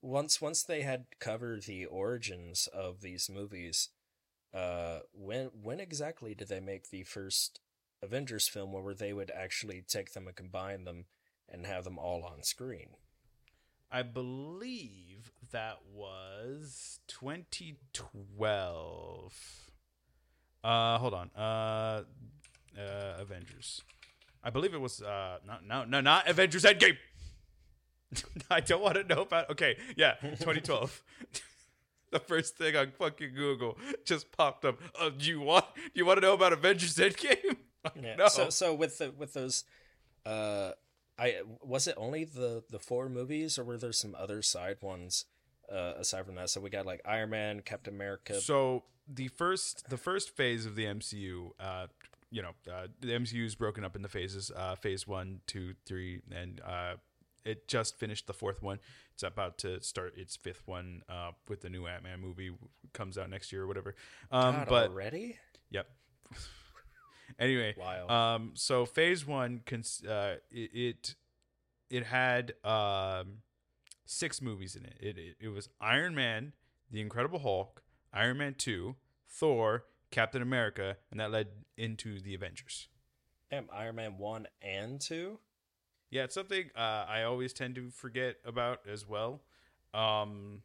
[0.00, 3.88] once once they had covered the origins of these movies
[4.54, 7.60] uh when when exactly did they make the first
[8.02, 11.04] avengers film where they would actually take them and combine them
[11.48, 12.90] and have them all on screen
[13.90, 19.67] I believe that was 2012.
[20.62, 21.30] Uh, hold on.
[21.36, 22.02] Uh,
[22.78, 23.82] uh, Avengers.
[24.42, 26.96] I believe it was uh, not no no not Avengers Endgame.
[28.50, 29.50] I don't want to know about.
[29.50, 31.02] Okay, yeah, 2012.
[32.12, 34.78] the first thing on fucking Google just popped up.
[34.98, 37.56] Uh, do you want do you want to know about Avengers Endgame?
[38.02, 38.16] yeah.
[38.16, 38.28] No.
[38.28, 39.64] So so with the with those
[40.24, 40.72] uh
[41.18, 45.24] I was it only the the four movies, or were there some other side ones
[45.70, 46.50] uh, aside from that?
[46.50, 48.40] So we got like Iron Man, Captain America.
[48.40, 51.86] So the first the first phase of the MCU, uh,
[52.30, 54.50] you know, uh, the MCU is broken up into phases.
[54.54, 56.94] Uh, phase one, two, three, and uh,
[57.44, 58.78] it just finished the fourth one.
[59.14, 62.50] It's about to start its fifth one uh, with the new Ant Man movie
[62.92, 63.94] comes out next year or whatever.
[64.30, 65.36] Um, God, but already,
[65.70, 65.88] yep.
[67.38, 68.10] Anyway, Wild.
[68.10, 71.14] um, so phase one, cons- uh, it, it
[71.90, 73.42] it had um
[74.06, 74.96] six movies in it.
[74.98, 76.52] It it, it was Iron Man,
[76.90, 78.96] The Incredible Hulk, Iron Man two,
[79.28, 82.88] Thor, Captain America, and that led into the Avengers.
[83.50, 85.38] Damn, Iron Man one and two.
[86.10, 89.42] Yeah, it's something uh, I always tend to forget about as well.
[89.92, 90.62] Um,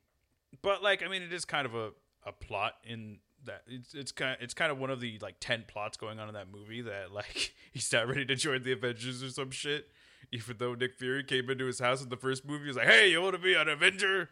[0.61, 1.91] but like, I mean, it is kind of a,
[2.25, 5.35] a plot in that it's it's kind of, it's kind of one of the like
[5.39, 8.71] ten plots going on in that movie that like he's not ready to join the
[8.71, 9.87] Avengers or some shit.
[10.31, 13.11] Even though Nick Fury came into his house in the first movie, he's like, "Hey,
[13.11, 14.29] you want to be an Avenger?"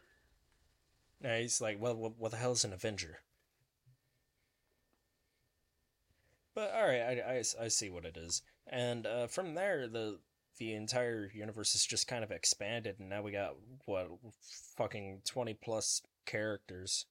[1.24, 3.20] Yeah, he's like, well, what, what the hell is an Avenger?
[6.54, 10.20] But all right, I, I, I see what it is, and uh, from there, the
[10.58, 13.56] the entire universe is just kind of expanded, and now we got
[13.86, 14.10] what
[14.76, 17.06] fucking twenty plus characters.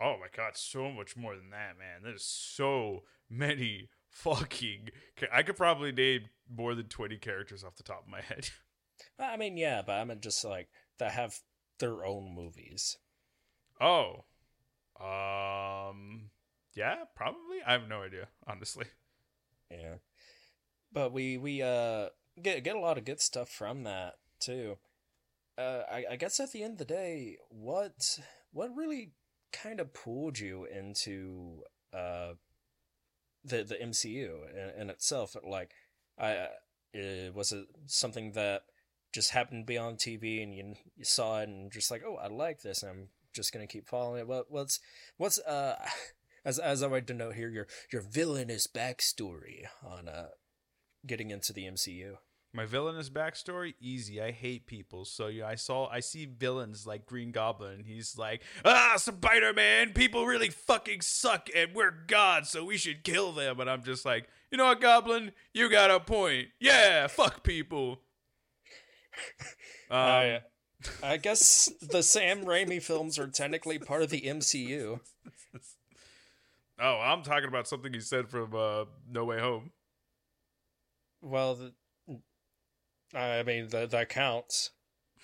[0.00, 2.02] Oh my god, so much more than that, man.
[2.02, 4.90] There's so many fucking.
[5.30, 8.48] I could probably name more than twenty characters off the top of my head.
[9.18, 11.40] I mean, yeah, but I mean, just like that have
[11.80, 12.96] their own movies.
[13.80, 14.24] Oh,
[15.00, 16.30] um,
[16.74, 17.58] yeah, probably.
[17.66, 18.86] I have no idea, honestly.
[19.70, 19.96] Yeah,
[20.92, 22.08] but we we uh
[22.42, 24.78] get get a lot of good stuff from that too.
[25.58, 28.18] Uh, I, I guess at the end of the day, what
[28.52, 29.12] what really
[29.52, 32.34] kind of pulled you into uh
[33.44, 35.36] the the MCU in, in itself?
[35.44, 35.72] Like,
[36.18, 36.48] I
[36.94, 38.62] uh, was it something that
[39.12, 42.16] just happened to be on TV and you you saw it and just like, oh,
[42.16, 44.28] I like this, and I'm just gonna keep following it.
[44.28, 44.80] What what's
[45.16, 45.76] what's uh
[46.44, 50.28] as as I like to note here, your your villainous backstory on uh
[51.06, 52.14] getting into the MCU.
[52.52, 54.20] My villainous backstory, easy.
[54.20, 55.04] I hate people.
[55.04, 57.84] So yeah, I saw I see villains like Green Goblin.
[57.86, 63.04] He's like, ah, Spider Man, people really fucking suck and we're gods, so we should
[63.04, 63.60] kill them.
[63.60, 65.30] And I'm just like, you know what, Goblin?
[65.54, 66.48] You got a point.
[66.58, 68.00] Yeah, fuck people.
[69.90, 70.40] Um, I,
[71.02, 75.00] I guess the Sam Raimi films are technically part of the MCU.
[76.80, 79.70] Oh, I'm talking about something he said from uh, No Way Home.
[81.20, 81.72] Well, the,
[83.12, 84.70] I mean, that that counts.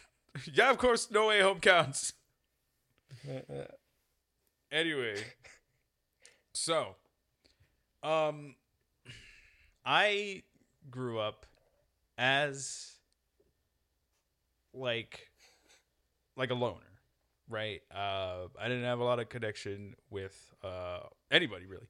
[0.52, 2.14] yeah, of course, No Way Home counts.
[4.72, 5.14] anyway,
[6.52, 6.96] so,
[8.02, 8.56] um,
[9.86, 10.42] I
[10.90, 11.46] grew up
[12.18, 12.94] as
[14.72, 15.30] like
[16.36, 17.00] like a loner,
[17.48, 17.80] right?
[17.94, 21.88] Uh, I didn't have a lot of connection with uh, anybody really,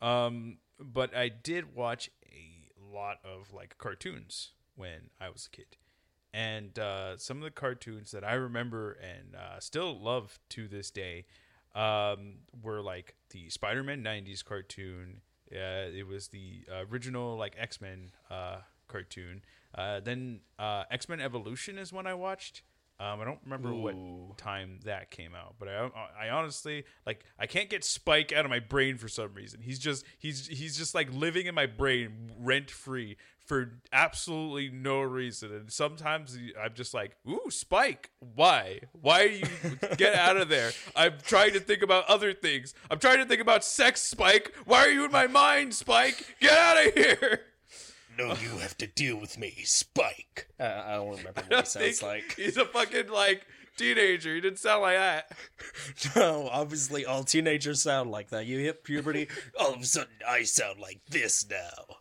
[0.00, 5.76] um, but I did watch a lot of like cartoons when I was a kid.
[6.32, 10.90] And uh, some of the cartoons that I remember and uh, still love to this
[10.90, 11.26] day
[11.76, 15.20] um, were like the Spider-Man '90s cartoon.
[15.52, 19.42] Uh, it was the original like X-Men uh, cartoon.
[19.76, 22.62] Then X-Men Evolution is one I watched.
[23.00, 23.82] Um, I don't remember Ooh.
[23.82, 28.44] what time that came out, but I, I honestly like I can't get Spike out
[28.44, 29.60] of my brain for some reason.
[29.62, 35.00] He's just he's he's just like living in my brain rent free for absolutely no
[35.00, 35.52] reason.
[35.52, 38.80] And sometimes I'm just like, "Ooh, Spike, why?
[38.92, 39.46] Why you
[39.96, 42.74] get out of there?" I'm trying to think about other things.
[42.90, 44.54] I'm trying to think about sex, Spike.
[44.66, 46.36] Why are you in my mind, Spike?
[46.40, 47.40] Get out of here.
[48.16, 50.48] No, you have to deal with me, Spike.
[50.58, 52.34] Uh, I don't remember what he sounds like.
[52.36, 53.46] He's a fucking like
[53.76, 54.34] teenager.
[54.34, 55.32] He didn't sound like that.
[56.16, 58.46] no, obviously all teenagers sound like that.
[58.46, 61.96] You hit puberty, all of a sudden I sound like this now.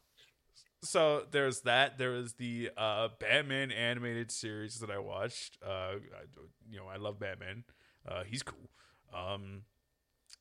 [0.84, 1.98] So there's that.
[1.98, 5.58] There was the uh, Batman animated series that I watched.
[5.66, 6.26] Uh, I,
[6.70, 7.64] you know, I love Batman.
[8.08, 8.70] Uh, he's cool.
[9.16, 9.62] Um,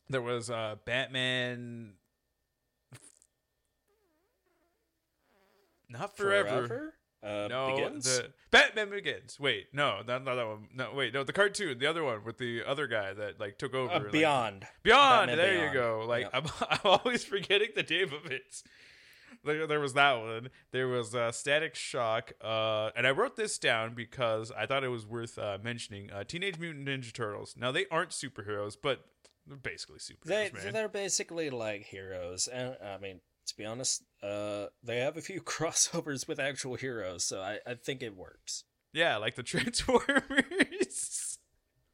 [0.08, 1.94] there was uh, Batman
[5.92, 6.66] Not forever.
[6.66, 6.94] forever?
[7.24, 8.04] Uh, no, begins?
[8.04, 9.38] the Batman Begins.
[9.38, 10.66] Wait, no, not, not that one.
[10.74, 13.74] No, wait, no, the cartoon, the other one with the other guy that like took
[13.74, 13.92] over.
[13.92, 14.66] Uh, like, Beyond.
[14.82, 15.28] Beyond.
[15.28, 15.74] Batman there Beyond.
[15.74, 16.04] you go.
[16.08, 18.62] Like I'm, I'm always forgetting the name of it.
[19.44, 20.50] There, there was that one.
[20.72, 24.88] There was uh, Static Shock, uh, and I wrote this down because I thought it
[24.88, 26.10] was worth uh, mentioning.
[26.10, 27.54] Uh, Teenage Mutant Ninja Turtles.
[27.56, 29.04] Now they aren't superheroes, but
[29.46, 30.24] they're basically superheroes.
[30.26, 30.72] They, man.
[30.72, 35.40] They're basically like heroes, and I mean, to be honest, uh, they have a few
[35.42, 38.64] crossovers with actual heroes, so I, I think it works.
[38.92, 41.38] Yeah, like the Transformers.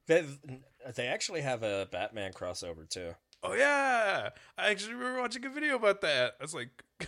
[0.06, 0.24] they
[0.94, 3.14] they actually have a Batman crossover too.
[3.42, 6.34] Oh yeah, I actually remember watching a video about that.
[6.40, 6.70] I was like,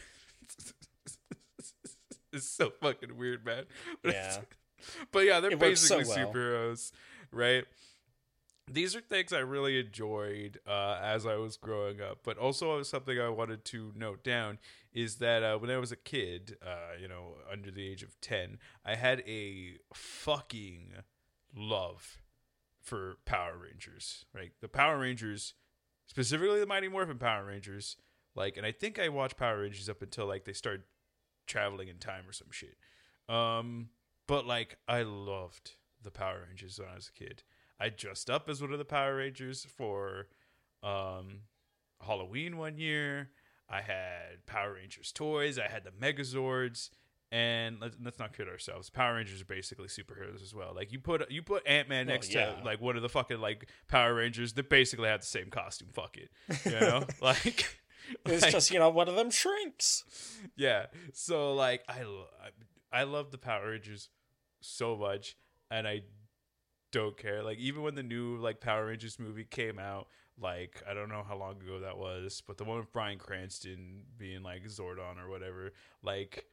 [2.33, 3.65] it's so fucking weird, man.
[4.03, 4.37] But yeah,
[5.11, 6.33] but yeah, they're it basically so well.
[6.33, 6.93] superheroes,
[7.33, 7.65] right?
[8.73, 13.19] These are things I really enjoyed uh, as I was growing up, but also something
[13.19, 14.59] I wanted to note down
[14.93, 18.21] is that uh, when I was a kid, uh, you know, under the age of
[18.21, 20.93] 10, I had a fucking
[21.55, 22.19] love
[22.81, 24.53] for Power Rangers, right?
[24.61, 25.55] The Power Rangers,
[26.07, 27.97] specifically the Mighty Morphin Power Rangers,
[28.37, 30.83] like, and I think I watched Power Rangers up until like they started
[31.47, 32.77] traveling in time or some shit.
[33.29, 33.91] Um,
[34.27, 35.73] but like, I loved
[36.03, 37.43] the Power Rangers when I was a kid.
[37.81, 40.27] I dressed up as one of the Power Rangers for
[40.83, 41.41] um,
[42.07, 43.31] Halloween one year.
[43.69, 45.59] I had Power Rangers toys.
[45.59, 46.91] I had the Megazords,
[47.33, 48.91] And let's, let's not kid ourselves.
[48.91, 50.73] Power Rangers are basically superheroes as well.
[50.75, 52.57] Like you put you put Ant Man Well, next yeah.
[52.57, 55.89] to like one of the fucking like Power Rangers that basically have the same costume.
[55.93, 56.31] Fuck it,
[56.65, 57.79] you know, like
[58.27, 60.05] It's like- just you know one of them shrinks.
[60.57, 60.87] yeah.
[61.13, 64.09] So like I, I I love the Power Rangers
[64.61, 65.37] so much,
[65.71, 66.03] and I
[66.93, 67.43] don't care.
[67.43, 70.09] Like even when the new like Power Rangers movie came out,
[70.41, 74.03] like I don't know how long ago that was, but the one with Bryan Cranston
[74.19, 75.73] being like Zordon or whatever,
[76.03, 76.47] like.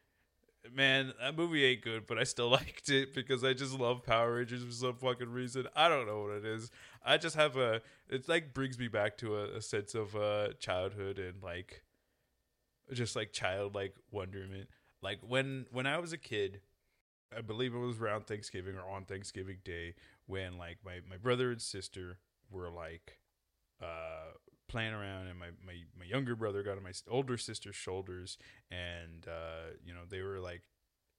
[0.74, 4.36] Man, that movie ain't good, but I still liked it because I just love Power
[4.36, 5.66] Rangers for some fucking reason.
[5.78, 6.72] I don't know what it is.
[7.06, 7.82] I just have a.
[8.10, 11.84] It like brings me back to a, a sense of uh, childhood and like
[12.92, 14.68] just like childlike wonderment.
[15.02, 16.60] Like when when I was a kid,
[17.36, 19.96] I believe it was around Thanksgiving or on Thanksgiving Day
[20.28, 22.20] when like my, my brother and sister
[22.52, 23.20] were like
[23.82, 24.32] uh
[24.68, 28.38] playing around and my, my, my younger brother got on my older sister's shoulders
[28.70, 30.62] and uh you know they were like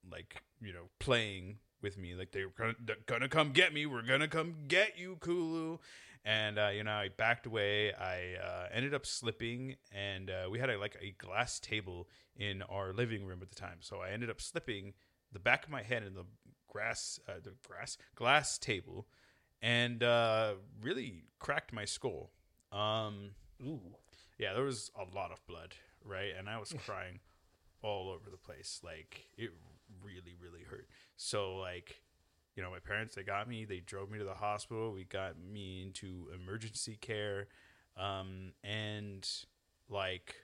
[0.09, 4.01] like you know playing with me like they were gonna, gonna come get me we're
[4.01, 5.77] gonna come get you kulu.
[6.25, 10.59] And uh, you know i backed away i uh, ended up slipping and uh, we
[10.59, 14.09] had a, like a glass table in our living room at the time so i
[14.09, 14.93] ended up slipping
[15.31, 16.25] the back of my head in the
[16.69, 19.07] grass uh, the grass glass table
[19.61, 22.31] and uh, really cracked my skull
[22.71, 23.31] um
[23.65, 23.79] Ooh.
[24.37, 26.31] yeah, there was a lot of blood, right?
[26.37, 27.19] And I was crying
[27.81, 28.81] all over the place.
[28.83, 29.51] Like it
[30.03, 30.87] really, really hurt.
[31.17, 32.01] So like,
[32.55, 35.35] you know, my parents they got me, they drove me to the hospital, we got
[35.39, 37.47] me into emergency care.
[37.97, 39.27] Um and
[39.89, 40.35] like,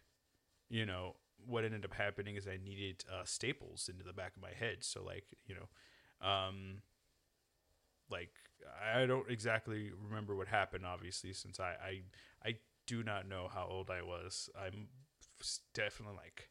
[0.70, 1.16] you know,
[1.46, 4.78] what ended up happening is I needed uh, staples into the back of my head.
[4.80, 5.68] So like, you know,
[6.26, 6.82] um
[8.10, 8.32] like
[8.94, 12.02] I don't exactly remember what happened obviously since I I
[12.50, 12.56] I
[12.88, 14.50] do not know how old I was.
[14.60, 14.88] I'm
[15.74, 16.50] definitely like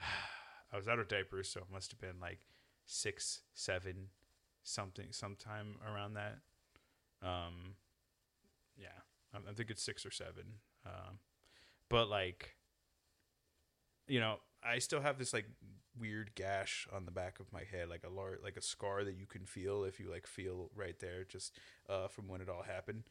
[0.72, 2.46] I was out of diapers, so it must have been like
[2.86, 4.08] six, seven,
[4.62, 6.38] something, sometime around that.
[7.22, 7.76] Um,
[8.76, 8.88] yeah,
[9.34, 10.44] I, I think it's six or seven.
[10.86, 11.18] Um,
[11.90, 12.56] but like,
[14.08, 15.46] you know, I still have this like
[15.98, 19.14] weird gash on the back of my head, like a lar- like a scar that
[19.16, 21.56] you can feel if you like feel right there, just
[21.88, 23.04] uh, from when it all happened.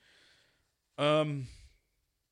[0.97, 1.47] Um,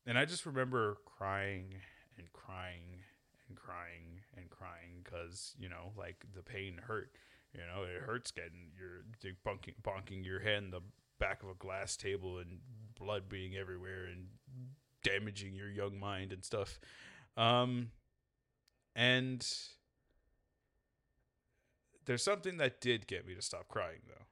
[0.05, 1.75] and I just remember crying
[2.17, 3.03] and crying
[3.47, 7.11] and crying and crying because you know, like the pain hurt.
[7.53, 10.81] You know, it hurts getting your bonking, bonking your head in the
[11.19, 12.59] back of a glass table and
[12.97, 14.27] blood being everywhere and
[15.03, 16.79] damaging your young mind and stuff.
[17.37, 17.89] Um,
[18.95, 19.45] and
[22.09, 24.25] there's something that did get me to stop crying though.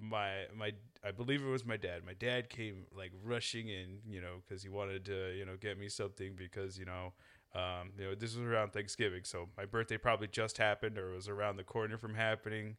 [0.00, 0.70] My my
[1.04, 2.02] I believe it was my dad.
[2.06, 5.76] My dad came like rushing in, you know, because he wanted to, you know, get
[5.76, 7.14] me something because you know,
[7.52, 11.28] um, you know, this was around Thanksgiving, so my birthday probably just happened or was
[11.28, 12.76] around the corner from happening.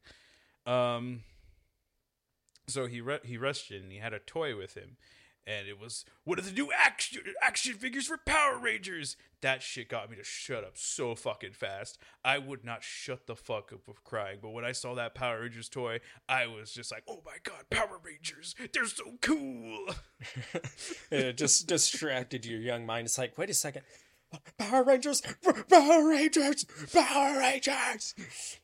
[0.66, 1.24] Um,
[2.68, 3.84] so he ru- he rushed in.
[3.84, 4.95] and He had a toy with him,
[5.48, 9.18] and it was one of the new action action figures for Power Rangers.
[9.42, 11.98] That shit got me to shut up so fucking fast.
[12.24, 15.42] I would not shut the fuck up of crying, but when I saw that Power
[15.42, 18.56] Rangers toy, I was just like, "Oh my god, Power Rangers!
[18.74, 19.88] They're so cool!"
[21.12, 23.06] it just distracted your young mind.
[23.06, 23.84] It's like, wait a second.
[24.58, 25.22] Power Rangers,
[25.70, 28.16] Power Rangers, Power Rangers.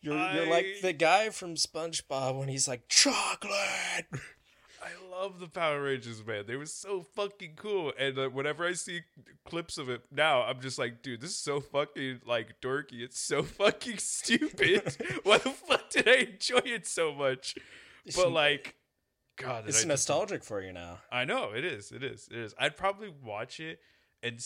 [0.01, 4.07] You're you're like the guy from SpongeBob when he's like chocolate.
[4.88, 6.45] I love the Power Rangers, man.
[6.47, 7.93] They were so fucking cool.
[7.97, 9.01] And uh, whenever I see
[9.45, 13.01] clips of it now, I'm just like, dude, this is so fucking like dorky.
[13.01, 14.95] It's so fucking stupid.
[15.23, 17.55] Why the fuck did I enjoy it so much?
[18.15, 18.75] But like,
[19.38, 20.99] God, It's I just- nostalgic for you now.
[21.11, 21.91] I know it is.
[21.91, 22.27] It is.
[22.31, 22.53] It is.
[22.59, 23.79] I'd probably watch it
[24.23, 24.43] and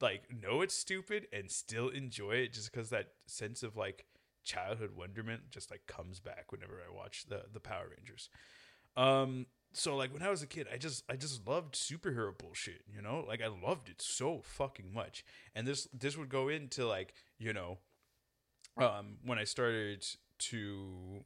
[0.00, 4.04] like know it's stupid and still enjoy it just because that sense of like
[4.44, 8.28] childhood wonderment just like comes back whenever I watch the the Power Rangers.
[8.96, 9.46] Um.
[9.74, 12.82] So like when I was a kid, I just I just loved superhero bullshit.
[12.94, 15.24] You know, like I loved it so fucking much.
[15.54, 17.78] And this this would go into like you know,
[18.76, 20.06] um, when I started
[20.50, 21.24] to.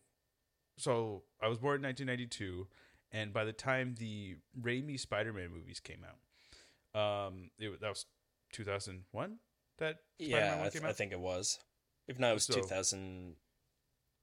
[0.78, 2.66] So I was born in 1992
[3.10, 8.04] and by the time the Raimi Spider-Man movies came out, um, it that was
[8.52, 9.38] 2001
[9.78, 11.58] that Spider-Man Yeah, one I, th- I think it was.
[12.08, 13.36] If not, it was So- 2000.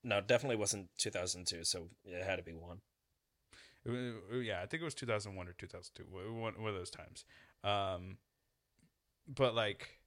[0.06, 2.82] No, definitely wasn't 2002, so it had to be one.
[3.86, 6.04] Yeah, I think it was 2001 or 2002,
[6.40, 7.26] one, one of those times.
[7.64, 8.18] Um,
[9.28, 10.00] but like,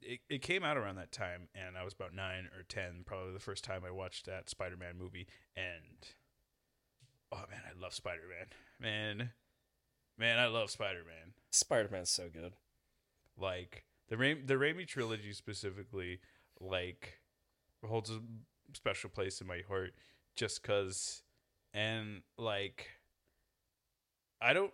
[0.00, 3.32] it, it came out around that time, and I was about nine or ten, probably
[3.34, 6.08] the first time I watched that Spider-Man movie, and
[7.32, 8.46] oh man, I love Spider-Man,
[8.80, 9.30] man,
[10.18, 11.34] man, I love Spider-Man.
[11.50, 12.54] Spider Man's so good.
[13.36, 16.20] like the Ra- the Raimi trilogy specifically
[16.60, 17.20] like
[17.86, 18.20] holds a
[18.74, 19.94] special place in my heart
[20.36, 21.22] just cuz
[21.72, 22.88] and like
[24.40, 24.72] I don't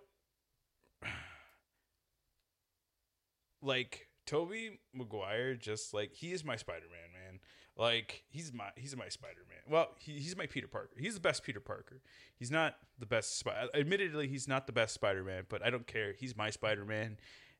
[3.62, 7.40] like Tobey Maguire just like he is my Spider-Man, man.
[7.76, 9.58] Like he's my he's my Spider-Man.
[9.68, 10.96] Well, he, he's my Peter Parker.
[10.98, 12.00] He's the best Peter Parker.
[12.36, 13.68] He's not the best Spider.
[13.74, 16.14] Admittedly, he's not the best Spider-Man, but I don't care.
[16.18, 17.18] He's my Spider-Man,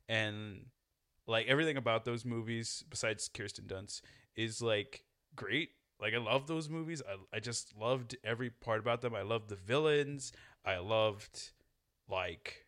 [0.09, 0.67] and
[1.27, 4.01] like everything about those movies, besides Kirsten Dunst,
[4.37, 5.05] is like
[5.35, 5.71] great.
[6.01, 7.03] Like I love those movies.
[7.07, 9.15] I I just loved every part about them.
[9.15, 10.33] I loved the villains.
[10.65, 11.51] I loved
[12.09, 12.67] like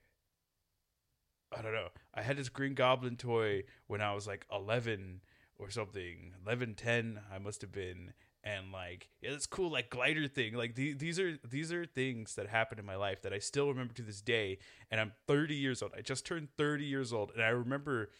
[1.56, 1.88] I don't know.
[2.14, 5.22] I had this Green Goblin toy when I was like 11
[5.58, 6.34] or something.
[6.44, 8.12] 11, 10, I must have been.
[8.44, 10.54] And like, yeah, this cool like glider thing.
[10.54, 13.68] Like the, these are these are things that happened in my life that I still
[13.68, 14.58] remember to this day.
[14.90, 15.92] And I'm 30 years old.
[15.96, 18.10] I just turned 30 years old, and I remember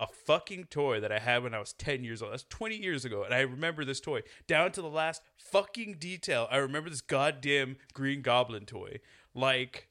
[0.00, 2.32] a fucking toy that I had when I was 10 years old.
[2.32, 3.24] That's 20 years ago.
[3.24, 6.46] And I remember this toy down to the last fucking detail.
[6.50, 9.00] I remember this goddamn Green Goblin toy.
[9.34, 9.88] Like,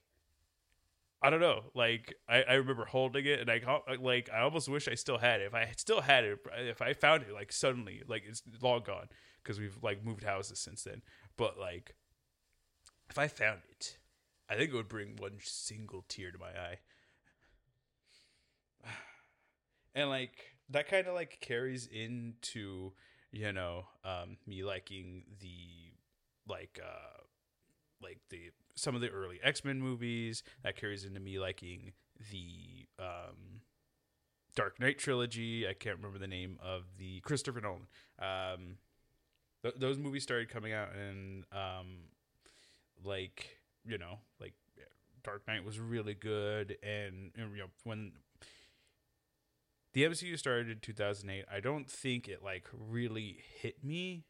[1.20, 1.64] I don't know.
[1.74, 3.60] Like I, I remember holding it, and I
[4.00, 5.46] like I almost wish I still had it.
[5.46, 9.08] If I still had it, if I found it, like suddenly, like it's long gone
[9.42, 11.02] because we've like moved houses since then.
[11.36, 11.94] But like,
[13.10, 13.98] if I found it,
[14.48, 16.78] I think it would bring one single tear to my eye.
[19.94, 22.92] And like that kind of like carries into
[23.32, 25.94] you know um, me liking the
[26.48, 27.22] like uh
[28.02, 30.42] like the some of the early X Men movies.
[30.62, 31.92] That carries into me liking
[32.30, 33.62] the um,
[34.54, 35.66] Dark Knight trilogy.
[35.68, 37.86] I can't remember the name of the Christopher Nolan.
[38.18, 38.76] Um,
[39.62, 41.86] th- those movies started coming out, and um,
[43.04, 44.54] like you know, like
[45.22, 48.12] Dark Knight was really good, and, and you know when
[49.92, 54.24] the MCU started in 2008, I don't think it like really hit me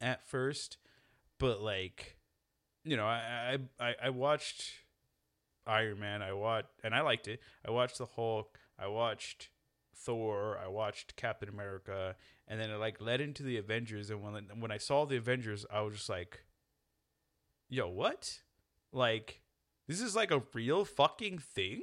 [0.00, 0.78] at first,
[1.38, 2.15] but like
[2.86, 4.70] you know, I I I watched
[5.66, 6.22] Iron Man.
[6.22, 7.40] I watched and I liked it.
[7.66, 8.58] I watched the Hulk.
[8.78, 9.48] I watched
[9.94, 10.58] Thor.
[10.62, 12.14] I watched Captain America,
[12.46, 14.08] and then it like led into the Avengers.
[14.08, 16.44] And when when I saw the Avengers, I was just like,
[17.68, 18.40] "Yo, what?
[18.92, 19.42] Like,
[19.88, 21.82] this is like a real fucking thing?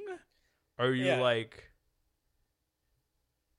[0.78, 1.20] Are you yeah.
[1.20, 1.70] like,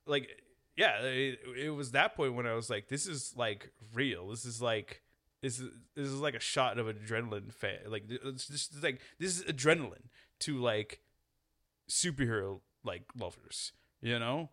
[0.07, 0.41] like?"
[0.75, 4.29] Yeah, it, it was that point when I was like, "This is like real.
[4.29, 5.03] This is like
[5.45, 7.53] this is this is like a shot of adrenaline.
[7.53, 11.01] Fa- like it's just like this is adrenaline to like
[11.87, 13.71] superhero like lovers.
[14.01, 14.49] You know,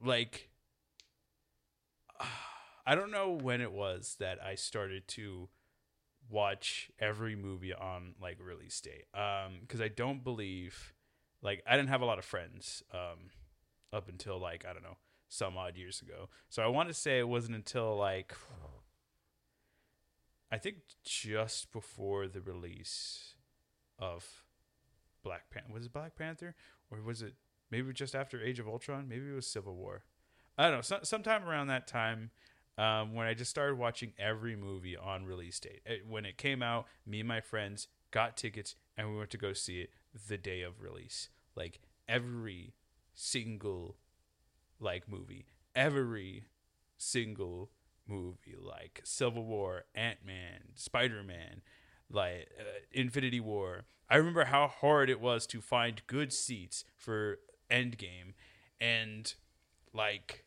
[0.00, 0.50] like
[2.86, 5.48] I don't know when it was that I started to
[6.30, 9.06] watch every movie on like release date.
[9.14, 10.94] Um, because I don't believe
[11.42, 13.30] like I didn't have a lot of friends um
[13.92, 16.28] up until like I don't know some odd years ago.
[16.48, 18.32] So I want to say it wasn't until like
[20.50, 23.34] I think just before the release
[23.98, 24.44] of
[25.22, 25.72] Black Panther.
[25.72, 26.54] Was it Black Panther?
[26.90, 27.34] Or was it
[27.70, 29.08] maybe just after Age of Ultron?
[29.08, 30.04] Maybe it was Civil War.
[30.56, 30.82] I don't know.
[30.82, 32.30] So, sometime around that time,
[32.78, 35.80] um, when I just started watching every movie on release date.
[35.84, 39.38] It, when it came out, me and my friends got tickets and we went to
[39.38, 39.90] go see it
[40.28, 41.28] the day of release.
[41.54, 42.74] Like every
[43.14, 43.96] single
[44.78, 46.44] like movie, every
[46.98, 47.70] single
[48.06, 51.62] movie like Civil War, Ant Man, Spider Man,
[52.10, 53.84] like uh, Infinity War.
[54.08, 57.38] I remember how hard it was to find good seats for
[57.70, 58.34] Endgame,
[58.80, 59.34] and
[59.92, 60.44] like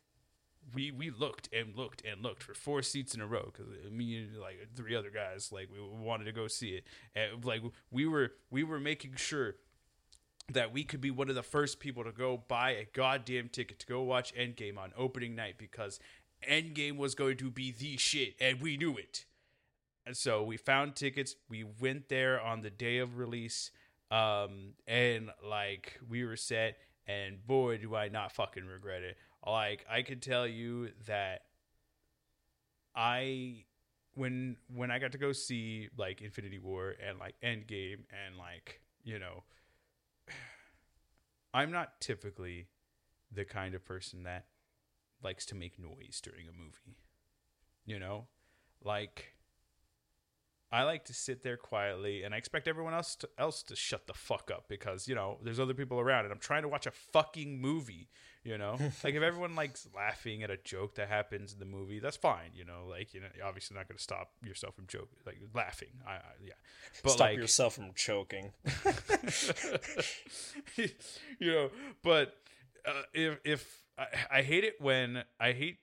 [0.73, 4.17] we we looked and looked and looked for four seats in a row because me
[4.17, 6.83] and like three other guys like we wanted to go see it
[7.15, 9.55] and like we were we were making sure
[10.51, 13.79] that we could be one of the first people to go buy a goddamn ticket
[13.79, 15.99] to go watch Endgame on opening night because
[16.47, 19.25] Endgame was going to be the shit, and we knew it.
[20.05, 21.35] And so we found tickets.
[21.49, 23.71] We went there on the day of release,
[24.09, 26.77] um, and like we were set.
[27.07, 29.17] And boy, do I not fucking regret it.
[29.45, 31.41] Like I can tell you that
[32.95, 33.65] I
[34.15, 38.81] when when I got to go see like Infinity War and like Endgame and like
[39.03, 39.43] you know
[41.53, 42.67] I'm not typically
[43.31, 44.45] the kind of person that
[45.23, 46.97] likes to make noise during a movie.
[47.85, 48.27] You know?
[48.83, 49.33] Like
[50.71, 54.05] I like to sit there quietly and I expect everyone else to, else to shut
[54.05, 56.85] the fuck up because, you know, there's other people around and I'm trying to watch
[56.85, 58.07] a fucking movie,
[58.43, 58.73] you know?
[59.03, 62.51] like if everyone likes laughing at a joke that happens in the movie, that's fine,
[62.53, 62.85] you know?
[62.87, 65.89] Like, you know, you're obviously not going to stop yourself from joking, like laughing.
[66.07, 66.53] I, I yeah.
[67.03, 68.51] But stop like, yourself from choking.
[71.39, 71.71] you know,
[72.03, 72.35] but
[72.85, 75.77] uh, if if I, I hate it when I hate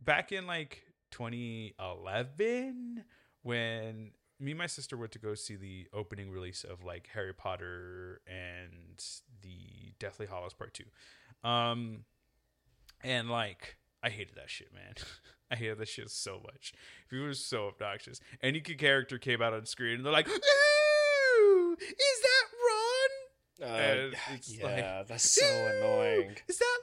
[0.00, 3.04] back in like 2011
[3.42, 4.10] when
[4.40, 8.20] me and my sister went to go see the opening release of like Harry Potter
[8.26, 9.02] and
[9.42, 10.84] the Deathly Hallows Part 2.
[11.48, 12.04] Um
[13.02, 14.94] and like I hated that shit, man.
[15.50, 16.72] I hated that shit so much.
[17.10, 18.20] It was so obnoxious.
[18.42, 24.10] Any character came out on screen and they're like, "Ooh, is that Ron?" Uh,
[24.46, 24.64] yeah,
[24.98, 26.36] like, that's so annoying.
[26.48, 26.78] Is that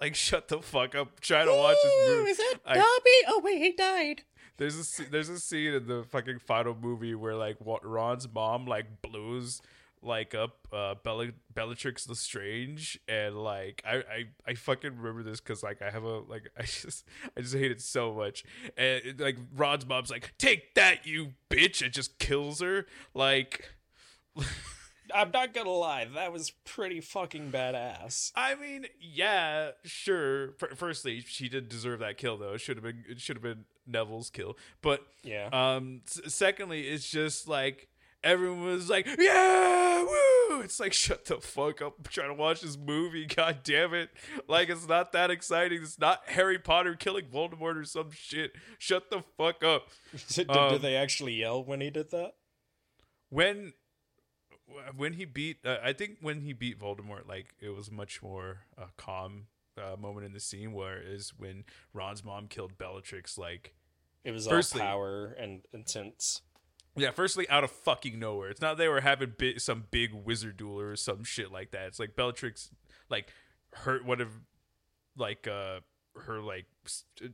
[0.00, 1.20] Like, shut the fuck up.
[1.20, 2.30] Try to watch this movie.
[2.30, 3.10] Is that I- Dobby?
[3.28, 4.22] Oh wait, he died.
[4.58, 8.66] There's a there's a scene in the fucking final movie where like what Ron's mom
[8.66, 9.60] like blows
[10.04, 15.62] like up uh Bella Bellatrix Lestrange and like I I, I fucking remember this because
[15.62, 18.44] like I have a like I just I just hate it so much
[18.76, 23.70] and it, like Ron's mom's like take that you bitch and just kills her like
[25.14, 28.32] I'm not gonna lie, that was pretty fucking badass.
[28.34, 30.54] I mean, yeah, sure.
[30.62, 32.54] F- firstly, she did deserve that kill, though.
[32.54, 34.56] It should have been it should have been Neville's kill.
[34.80, 35.48] But Yeah.
[35.52, 37.88] um, s- secondly, it's just like
[38.24, 41.94] everyone was like, "Yeah, woo!" It's like shut the fuck up.
[41.98, 43.24] I'm trying to watch this movie.
[43.26, 44.10] God damn it!
[44.48, 45.82] Like it's not that exciting.
[45.82, 48.52] It's not Harry Potter killing Voldemort or some shit.
[48.78, 49.88] Shut the fuck up.
[50.28, 52.34] did, um, did they actually yell when he did that?
[53.30, 53.72] when
[54.96, 58.60] when he beat uh, i think when he beat voldemort like it was much more
[58.78, 59.46] uh, calm
[59.78, 61.64] uh, moment in the scene where is when
[61.94, 63.74] ron's mom killed bellatrix like
[64.24, 66.42] It was Firstly- all power and intense.
[66.96, 70.56] yeah firstly out of fucking nowhere it's not they were having bi- some big wizard
[70.58, 72.70] duel or some shit like that it's like bellatrix
[73.08, 73.28] like
[73.72, 74.28] hurt one of
[75.16, 75.80] like uh
[76.26, 76.66] her like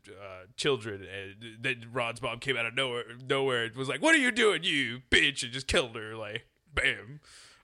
[0.08, 4.14] uh children and then ron's mom came out of nowhere nowhere and was like what
[4.14, 6.46] are you doing you bitch and just killed her like
[6.80, 7.20] bam.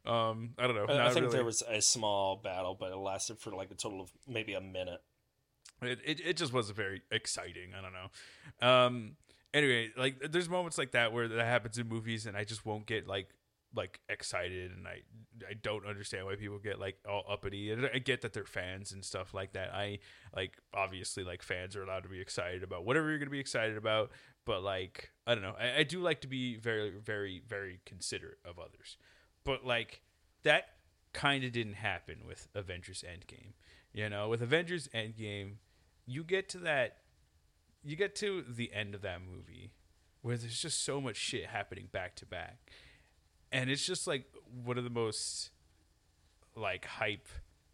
[0.06, 0.84] Um i don't know.
[0.86, 3.74] I, I think really- there was a small battle, but it lasted for like a
[3.74, 5.00] total of maybe a minute.
[5.82, 7.70] it, it, it just wasn't very exciting.
[7.76, 8.68] I don't know.
[8.68, 9.16] Um
[9.54, 12.86] anyway like there's moments like that where that happens in movies and i just won't
[12.86, 13.28] get like
[13.76, 15.00] like excited and i
[15.48, 17.72] i don't understand why people get like all uppity.
[17.72, 19.72] I get that they're fans and stuff like that.
[19.74, 19.98] I
[20.34, 23.76] like obviously like fans are allowed to be excited about whatever you're gonna be excited
[23.76, 24.10] about
[24.44, 25.54] but like i don't know.
[25.58, 28.96] I, I do like to be very very very considerate of others.
[29.44, 30.02] But like
[30.42, 30.68] that
[31.12, 33.52] kind of didn't happen with avengers endgame.
[33.92, 35.54] You know with avengers endgame
[36.06, 36.98] you get to that
[37.82, 39.72] you get to the end of that movie
[40.22, 42.70] where there's just so much shit happening back to back.
[43.52, 44.24] And it's just like
[44.64, 45.50] one of the most
[46.56, 47.28] like hype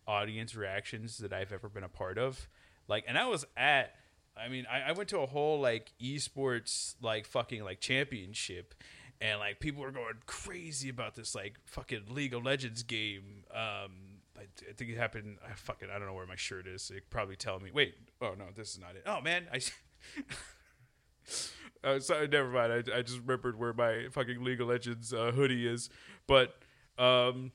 [0.07, 2.49] audience reactions that I've ever been a part of.
[2.89, 3.95] Like, and I was at,
[4.37, 8.75] I mean, I, I went to a whole like esports like fucking like championship,
[9.21, 13.45] and like people were going crazy about this like fucking League of Legends game.
[13.53, 15.39] Um, I, I think it happened.
[15.47, 16.91] I fucking I don't know where my shirt is.
[16.95, 17.71] It probably tell me.
[17.73, 19.03] Wait, oh no, this is not it.
[19.07, 19.61] Oh man, I.
[21.85, 22.73] Uh, so, never mind.
[22.73, 25.91] I, I just remembered where my fucking League of Legends uh, hoodie is.
[26.27, 26.55] But
[26.99, 27.53] um,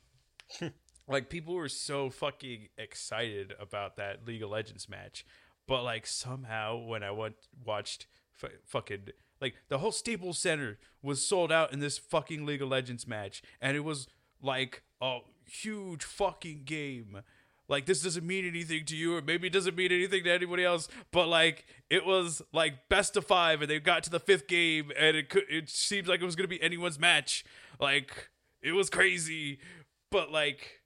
[1.08, 5.26] like people were so fucking excited about that League of Legends match,
[5.68, 7.36] but like somehow when I went
[7.66, 8.08] watched
[8.42, 9.10] f- fucking
[9.42, 13.42] like the whole Staples Center was sold out in this fucking League of Legends match,
[13.62, 14.08] and it was
[14.42, 17.22] like a huge fucking game.
[17.68, 20.64] Like this doesn't mean anything to you, or maybe it doesn't mean anything to anybody
[20.64, 20.88] else.
[21.12, 24.92] But like it was like best of five, and they got to the fifth game,
[24.98, 27.44] and it could it seems like it was gonna be anyone's match.
[27.80, 28.30] Like
[28.62, 29.60] it was crazy,
[30.12, 30.82] but like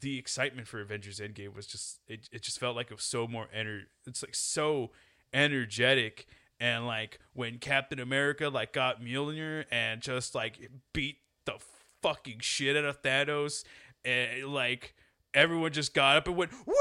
[0.00, 3.26] the excitement for Avengers Endgame was just it, it just felt like it was so
[3.26, 4.90] more ener it's like so
[5.32, 6.26] energetic
[6.60, 10.58] and like when Captain America like got Mjolnir and just like
[10.92, 11.16] beat
[11.46, 11.54] the
[12.02, 13.64] fucking shit out of Thanos
[14.04, 14.94] and like
[15.34, 16.74] everyone just got up and went woo!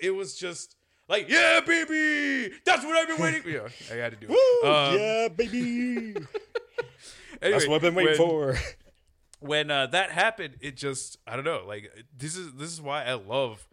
[0.00, 0.76] It was just
[1.08, 2.54] like yeah baby!
[2.64, 3.50] That's what I've been waiting for.
[3.50, 4.66] Yeah I had to do it.
[4.66, 6.14] Um, yeah, baby.
[6.14, 6.26] anyway,
[7.40, 8.56] That's what I've been waiting when- for.
[9.42, 11.64] When uh, that happened, it just I don't know.
[11.66, 13.68] Like this is this is why I love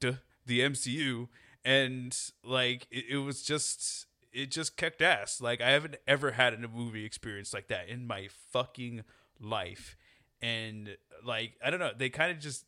[0.00, 1.28] the the MCU,
[1.64, 5.40] and like it, it was just it just kicked ass.
[5.40, 9.02] Like I haven't ever had a movie experience like that in my fucking
[9.40, 9.96] life,
[10.40, 11.92] and like I don't know.
[11.96, 12.64] They kind of just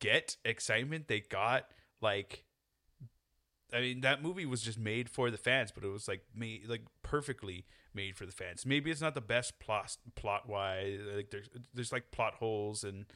[0.00, 1.08] get excitement.
[1.08, 1.66] They got
[2.00, 2.44] like.
[3.72, 6.68] I mean, that movie was just made for the fans, but it was like made
[6.68, 7.64] like perfectly
[7.94, 8.66] made for the fans.
[8.66, 11.00] Maybe it's not the best plot plot wise.
[11.14, 13.06] Like there's there's like plot holes and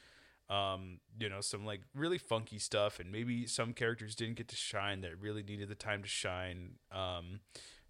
[0.48, 4.56] um you know some like really funky stuff, and maybe some characters didn't get to
[4.56, 6.76] shine that really needed the time to shine.
[6.92, 7.40] Um,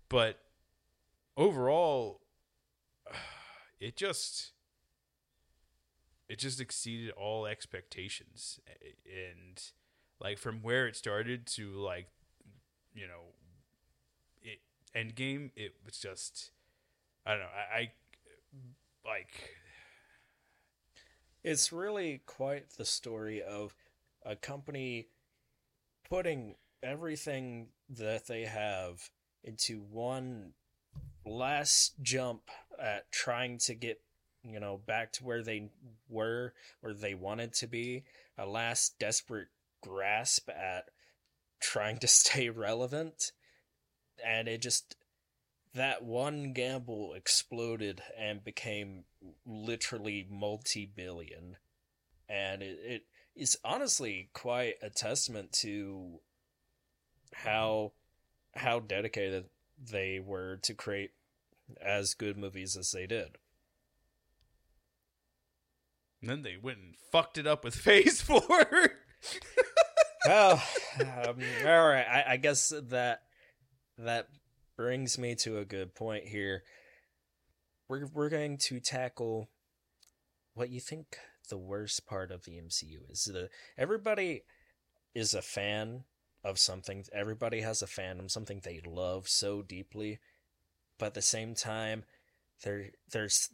[0.09, 0.39] but
[1.37, 2.21] overall,
[3.81, 4.53] it just
[6.29, 8.61] it just exceeded all expectations,
[9.07, 9.63] and
[10.21, 12.09] like from where it started to like
[12.99, 13.35] you know,
[14.43, 14.59] it
[14.97, 15.51] Endgame.
[15.57, 16.51] It was just
[17.29, 17.47] I don't know.
[17.47, 17.91] I, I
[19.05, 19.51] like
[21.45, 23.75] It's really quite the story of
[24.25, 25.09] a company
[26.09, 29.11] putting everything that they have
[29.45, 30.53] into one
[31.27, 32.51] last jump
[32.81, 34.01] at trying to get
[34.43, 35.69] you know back to where they
[36.09, 38.05] were where they wanted to be
[38.39, 39.49] a last desperate
[39.83, 40.89] grasp at
[41.61, 43.33] trying to stay relevant
[44.25, 44.97] and it just
[45.75, 49.05] that one gamble exploded and became
[49.47, 51.57] literally multi-billion.
[52.29, 53.03] And it, it
[53.37, 56.21] is honestly quite a testament to
[57.35, 57.93] how
[58.55, 59.45] how dedicated
[59.79, 61.11] they were to create
[61.81, 63.39] as good movies as they did.
[66.21, 68.41] And then they went and fucked it up with Phase Four.
[70.27, 70.63] well
[71.01, 72.07] um, all right.
[72.09, 73.23] I, I guess that
[73.99, 74.29] that
[74.79, 76.63] brings me to a good point here
[77.89, 79.49] we're we're going to tackle
[80.55, 81.17] what you think
[81.49, 83.25] the worst part of the MCU is.
[83.25, 84.43] The everybody
[85.15, 86.05] is a fan
[86.45, 87.05] of something.
[87.13, 90.19] Everybody has a fandom, something they love so deeply,
[90.99, 92.05] but at the same time,
[92.63, 93.49] there there's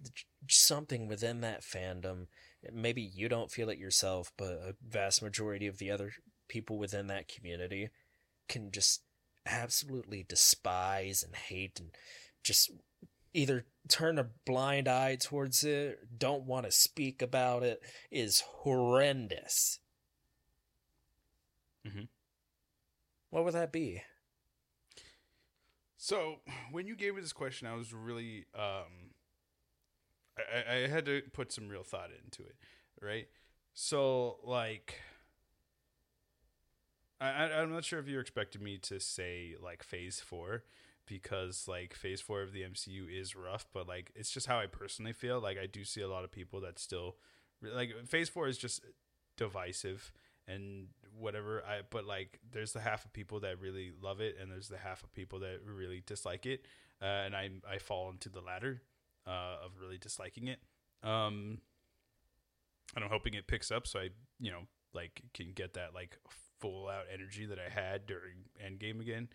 [0.49, 2.27] something within that fandom.
[2.72, 6.12] Maybe you don't feel it yourself, but a vast majority of the other
[6.49, 7.91] people within that community
[8.49, 9.03] can just
[9.47, 11.90] absolutely despise and hate and
[12.42, 12.70] just
[13.32, 17.80] either turn a blind eye towards it, don't want to speak about it,
[18.11, 19.80] is horrendous.
[21.86, 22.05] Mm-hmm.
[23.30, 24.03] What would that be?
[25.97, 26.36] So
[26.70, 29.12] when you gave me this question, I was really um,
[30.38, 32.57] I, I had to put some real thought into it,
[33.01, 33.28] right?
[33.72, 35.01] So like.
[37.21, 40.65] I, I'm not sure if you're expecting me to say like phase four,
[41.07, 44.67] because like phase four of the MCU is rough, but like it's just how I
[44.67, 45.41] personally feel.
[45.41, 47.17] Like I do see a lot of people that still
[47.62, 48.83] like phase four is just
[49.37, 50.12] divisive
[50.47, 50.89] and
[51.19, 51.62] whatever.
[51.65, 54.79] I but like there's the half of people that really love it, and there's the
[54.79, 56.67] half of people that really dislike it,
[57.01, 58.83] uh, and I I fall into the latter
[59.27, 60.61] uh, of really disliking it.
[61.03, 61.59] Um,
[62.95, 64.09] and I'm hoping it picks up so I
[64.41, 64.62] you know
[64.93, 66.19] like can get that like
[66.59, 69.29] full out energy that I had during Endgame again.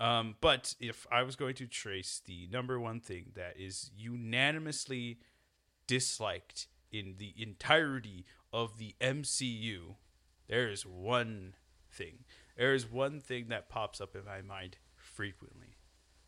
[0.00, 5.18] Um, but if I was going to trace the number one thing that is unanimously
[5.86, 9.96] disliked in the entirety of the MCU,
[10.48, 11.54] there is one
[11.90, 12.24] thing.
[12.56, 15.76] There is one thing that pops up in my mind frequently.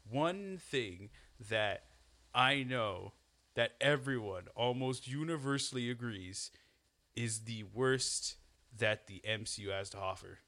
[0.08, 1.10] One thing
[1.48, 1.84] that
[2.34, 3.12] I know
[3.54, 6.50] that everyone almost universally agrees
[7.16, 8.36] is the worst
[8.78, 10.38] that the MCU has to offer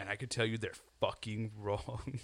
[0.00, 2.20] and I can tell you they're fucking wrong.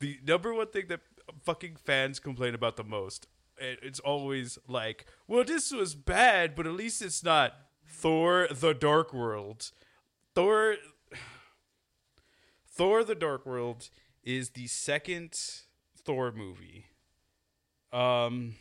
[0.00, 1.00] the number one thing that
[1.42, 3.26] fucking fans complain about the most,
[3.58, 7.54] it's always like, well, this was bad, but at least it's not
[7.86, 9.70] Thor: The Dark World.
[10.34, 10.76] Thor,
[12.68, 13.88] Thor: The Dark World
[14.22, 15.36] is the second
[15.96, 16.86] Thor movie.
[17.92, 18.56] Um,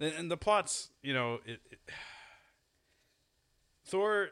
[0.00, 1.78] and the plots, you know, it, it
[3.84, 4.28] Thor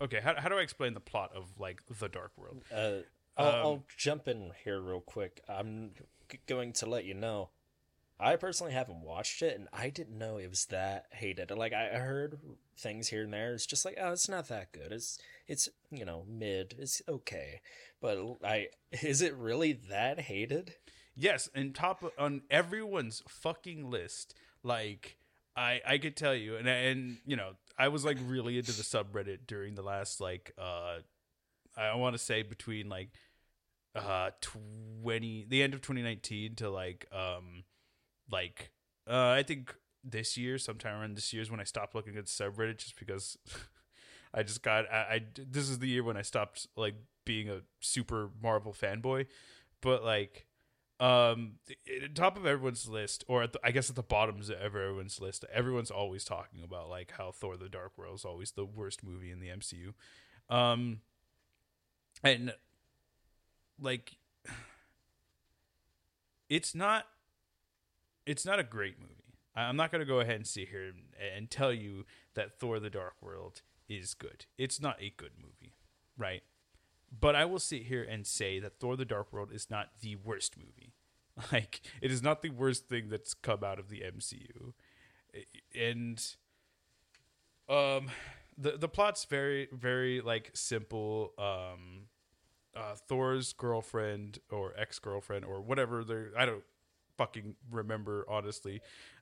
[0.00, 2.62] okay how, how do i explain the plot of like the dark world?
[2.72, 3.02] Uh,
[3.36, 5.42] I'll, um, I'll, jump in here real quick.
[5.48, 5.90] I'm
[6.30, 7.50] g- going to let you know.
[8.20, 11.50] I personally haven't watched it and i didn't know it was that hated.
[11.50, 12.38] Like i heard
[12.76, 13.52] things here and there.
[13.52, 14.92] It's just like oh it's not that good.
[14.92, 16.76] It's it's you know mid.
[16.78, 17.60] It's okay.
[18.00, 18.68] But i
[19.02, 20.74] is it really that hated?
[21.16, 25.16] Yes and top of, on everyone's fucking list like
[25.56, 28.82] I I could tell you, and and you know, I was like really into the
[28.82, 30.98] subreddit during the last like uh,
[31.76, 33.10] I want to say between like
[33.94, 37.64] uh twenty the end of twenty nineteen to like um
[38.30, 38.70] like
[39.08, 42.26] uh I think this year sometime around this year is when I stopped looking at
[42.26, 43.36] subreddit just because
[44.34, 46.94] I just got I, I this is the year when I stopped like
[47.24, 49.26] being a super Marvel fanboy,
[49.80, 50.46] but like
[51.00, 51.52] um
[52.02, 55.44] at top of everyone's list or the, i guess at the bottoms of everyone's list
[55.52, 59.30] everyone's always talking about like how thor the dark world is always the worst movie
[59.30, 59.94] in the mcu
[60.50, 61.00] um
[62.24, 62.52] and
[63.80, 64.16] like
[66.48, 67.06] it's not
[68.28, 69.14] it's not a great movie.
[69.56, 71.02] I'm not going to go ahead and sit here and,
[71.34, 74.44] and tell you that thor the dark world is good.
[74.58, 75.74] It's not a good movie
[76.16, 76.42] right
[77.10, 80.16] but I will sit here and say that Thor: The Dark World is not the
[80.16, 80.92] worst movie.
[81.52, 84.72] Like it is not the worst thing that's come out of the MCU,
[85.72, 86.20] and
[87.68, 88.10] um,
[88.56, 91.32] the the plot's very very like simple.
[91.38, 92.06] Um,
[92.76, 96.64] uh, Thor's girlfriend or ex girlfriend or whatever they're I don't
[97.16, 98.80] fucking remember honestly.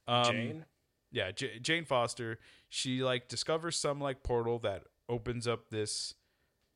[0.09, 0.64] Um, Jane.
[1.12, 2.39] yeah, J- Jane Foster.
[2.68, 6.14] She like discovers some like portal that opens up this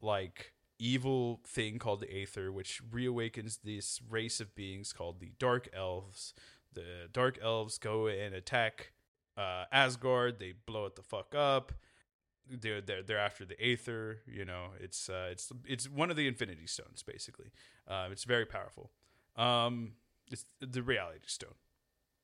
[0.00, 5.68] like evil thing called the Aether, which reawakens this race of beings called the Dark
[5.72, 6.34] Elves.
[6.72, 8.92] The Dark Elves go and attack
[9.36, 10.38] uh, Asgard.
[10.38, 11.72] They blow it the fuck up.
[12.48, 14.20] They're they're they're after the Aether.
[14.26, 17.52] You know, it's uh, it's it's one of the Infinity Stones basically.
[17.86, 18.90] Uh, it's very powerful.
[19.36, 19.92] Um,
[20.30, 21.54] it's the Reality Stone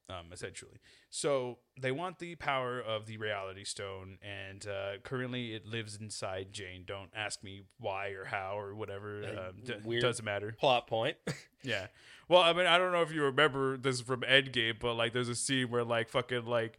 [0.09, 0.79] um, essentially.
[1.11, 6.53] So they want the power of the Reality Stone, and uh, currently it lives inside
[6.53, 6.85] Jane.
[6.87, 9.23] Don't ask me why or how or whatever.
[9.25, 10.03] Um, d- weird.
[10.03, 10.55] doesn't matter.
[10.59, 11.17] Plot point.
[11.63, 11.89] Yeah.
[12.29, 15.29] Well, I mean, I don't know if you remember this from Endgame, but like, there's
[15.29, 16.79] a scene where like fucking like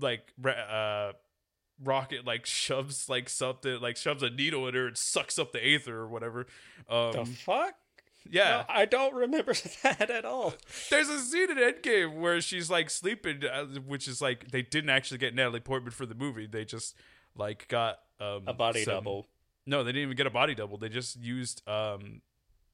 [0.00, 1.12] like uh
[1.84, 5.64] rocket like shoves like something like shoves a needle in her and sucks up the
[5.64, 6.46] aether or whatever
[6.88, 7.74] um the fuck?
[8.30, 9.52] Yeah No, I don't remember
[9.82, 10.54] that at all.
[10.90, 14.90] There's a scene in Endgame where she's like sleeping, uh, which is like they didn't
[14.90, 16.46] actually get Natalie Portman for the movie.
[16.46, 16.94] They just
[17.36, 19.26] like got um, A body some- double.
[19.66, 20.78] No, they didn't even get a body double.
[20.78, 22.22] They just used um,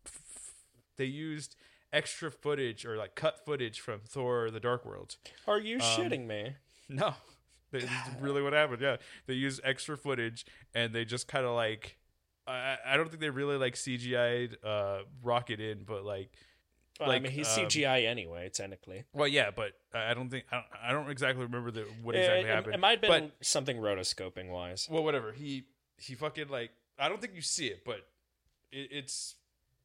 [0.06, 0.54] f-
[0.96, 1.56] they used
[1.92, 5.16] extra footage or like cut footage from Thor: The Dark World.
[5.48, 6.54] Are you Um, shitting me?
[6.88, 7.14] No,
[7.72, 7.90] this is
[8.20, 8.80] really what happened.
[8.82, 8.96] Yeah,
[9.26, 10.44] they used extra footage
[10.74, 11.96] and they just kind of like.
[12.46, 16.30] I, I don't think they really like CGI'd uh, Rocket in, but like
[17.00, 19.04] Well, I like, mean, he's um, CGI anyway, technically.
[19.12, 22.14] Well, yeah, but I I don't think I don't, I don't exactly remember the what
[22.14, 22.74] Eh, exactly it, happened.
[22.74, 24.88] it might have been but something rotoscoping wise.
[24.90, 25.32] well, whatever.
[25.32, 25.64] He
[25.98, 28.06] he fucking like I don't think you see it, but
[28.70, 29.36] it, it's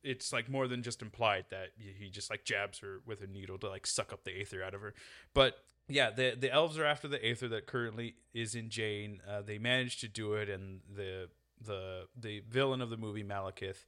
[0.03, 3.28] it's like more than just implied that he he just like jabs her with a
[3.28, 4.93] needle to like suck up the aether out of her.
[5.34, 5.57] But
[5.88, 9.22] yeah, the the elves are after the aether that currently is in Jane.
[9.28, 11.30] Uh, they managed to do it, and the
[11.64, 13.86] the the villain of the movie Malekith.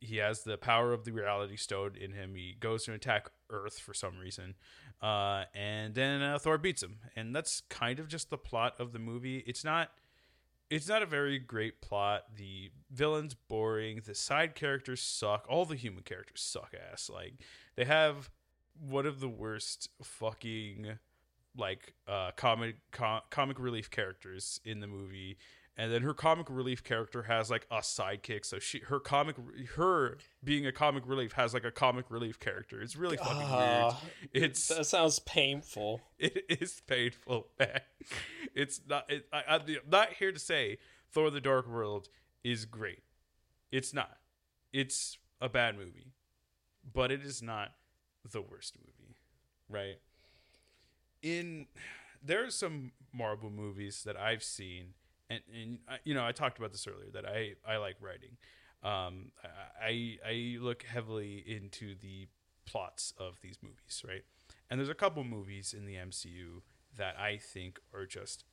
[0.00, 2.34] He has the power of the reality stone in him.
[2.34, 4.54] He goes to attack Earth for some reason,
[5.00, 8.92] uh, and then uh, Thor beats him, and that's kind of just the plot of
[8.92, 9.38] the movie.
[9.46, 9.90] It's not
[10.70, 12.24] it's not a very great plot.
[12.36, 14.02] The villain's boring.
[14.04, 15.46] The side characters suck.
[15.48, 17.10] All the human characters suck ass.
[17.12, 17.34] Like
[17.76, 18.30] they have
[18.80, 20.98] one of the worst fucking
[21.56, 25.38] like uh comic com- comic relief characters in the movie.
[25.76, 29.34] And then her comic relief character has like a sidekick, so she her comic
[29.74, 32.80] her being a comic relief has like a comic relief character.
[32.80, 34.00] It's really fucking Ah,
[34.32, 34.44] weird.
[34.44, 36.00] It's that sounds painful.
[36.18, 37.80] it is painful, man.
[38.54, 39.10] It's not.
[39.10, 40.78] It, I, I'm not here to say
[41.10, 42.08] Thor: The Dark World
[42.44, 43.02] is great.
[43.72, 44.18] It's not.
[44.72, 46.12] It's a bad movie,
[46.92, 47.72] but it is not
[48.30, 49.16] the worst movie,
[49.68, 49.96] right?
[51.20, 51.66] In
[52.22, 54.94] there are some Marvel movies that I've seen,
[55.30, 58.36] and and you know I talked about this earlier that I I like writing.
[58.82, 59.32] Um,
[59.82, 62.28] I I look heavily into the
[62.66, 64.24] plots of these movies, right?
[64.70, 66.62] And there's a couple movies in the MCU
[66.96, 68.44] that I think are just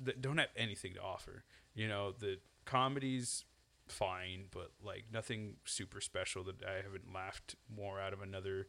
[0.00, 1.44] that don't have anything to offer.
[1.74, 3.44] You know, the comedies
[3.86, 8.66] fine, but like nothing super special that I haven't laughed more out of another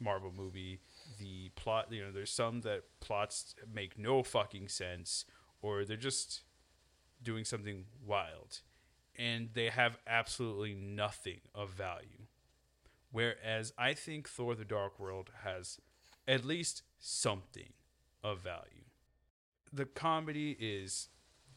[0.00, 0.80] Marvel movie.
[1.18, 5.24] The plot, you know, there's some that plots make no fucking sense
[5.62, 6.42] or they're just
[7.22, 8.60] doing something wild
[9.18, 12.26] and they have absolutely nothing of value.
[13.10, 15.80] Whereas I think Thor the Dark World has
[16.26, 17.72] at least something
[18.22, 18.84] of value.
[19.72, 21.08] The comedy is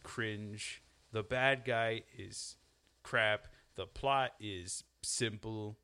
[0.03, 0.81] cringe.
[1.11, 2.55] The bad guy is
[3.03, 3.47] crap.
[3.75, 5.77] The plot is simple.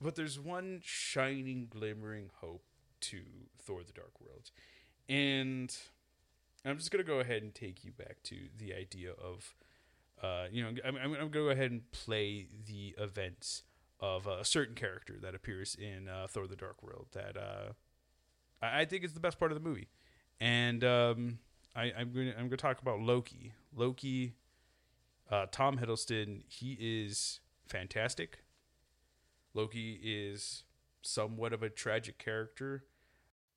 [0.00, 2.64] But there's one shining, glimmering hope
[3.02, 3.22] to
[3.62, 4.50] Thor the Dark World.
[5.08, 5.74] And
[6.64, 9.54] I'm just going to go ahead and take you back to the idea of,
[10.22, 13.62] uh, you know, I'm, I'm going to go ahead and play the events
[14.00, 17.72] of a certain character that appears in uh, Thor: The Dark World that uh,
[18.62, 19.88] I, think is the best part of the movie,
[20.40, 21.38] and um,
[21.76, 23.52] I, I'm going to I'm going to talk about Loki.
[23.74, 24.34] Loki,
[25.30, 28.44] uh, Tom Hiddleston, he is fantastic.
[29.54, 30.64] Loki is
[31.02, 32.84] somewhat of a tragic character.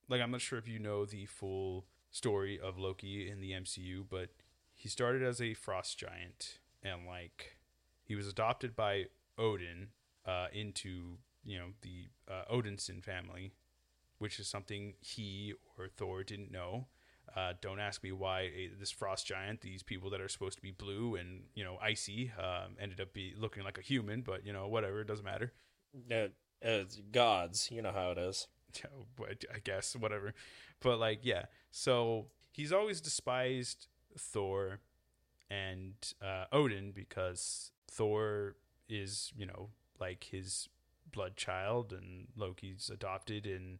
[0.07, 4.05] Like I'm not sure if you know the full story of Loki in the MCU,
[4.09, 4.29] but
[4.73, 7.57] he started as a frost giant and like
[8.03, 9.05] he was adopted by
[9.37, 9.89] Odin
[10.25, 13.53] uh, into you know the uh, Odinson family,
[14.17, 16.87] which is something he or Thor didn't know.
[17.35, 20.61] Uh, don't ask me why a, this frost giant, these people that are supposed to
[20.61, 24.21] be blue and you know icy, um, ended up be looking like a human.
[24.21, 25.53] But you know whatever, it doesn't matter.
[26.11, 26.27] Uh,
[26.65, 28.47] uh, gods, you know how it is.
[29.19, 30.33] I guess whatever.
[30.81, 33.87] But like yeah, so he's always despised
[34.17, 34.79] Thor,
[35.49, 38.55] and uh, Odin because Thor
[38.89, 40.69] is, you know, like his
[41.11, 43.79] blood child and Loki's adopted and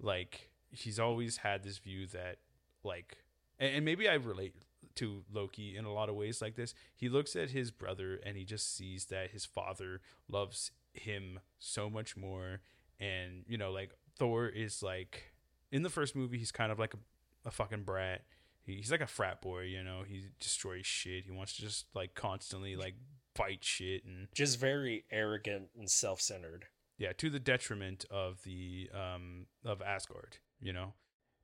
[0.00, 2.38] like he's always had this view that
[2.82, 3.18] like
[3.58, 4.54] and, and maybe I relate
[4.96, 6.74] to Loki in a lot of ways like this.
[6.94, 11.90] He looks at his brother and he just sees that his father loves him so
[11.90, 12.60] much more
[13.00, 15.32] and you know like Thor is like
[15.72, 18.22] in the first movie he's kind of like a, a fucking brat.
[18.62, 20.02] He, he's like a frat boy, you know.
[20.06, 21.24] He destroys shit.
[21.24, 22.94] He wants to just like constantly like
[23.34, 26.66] fight shit and Just very arrogant and self centered.
[26.98, 30.92] yeah to the detriment of the um of asgard you know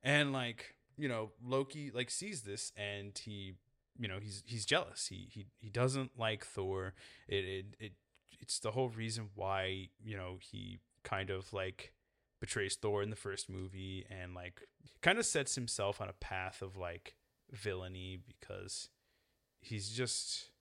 [0.01, 3.55] and like you know loki like sees this and he
[3.99, 6.93] you know he's he's jealous he he, he doesn't like thor
[7.27, 7.91] it, it it
[8.39, 11.91] it's the whole reason why you know he kind of like
[12.41, 14.61] betrays thor in the first movie and like
[15.01, 17.15] kind of sets himself on a path of like
[17.51, 18.89] villainy because
[19.61, 20.51] he's just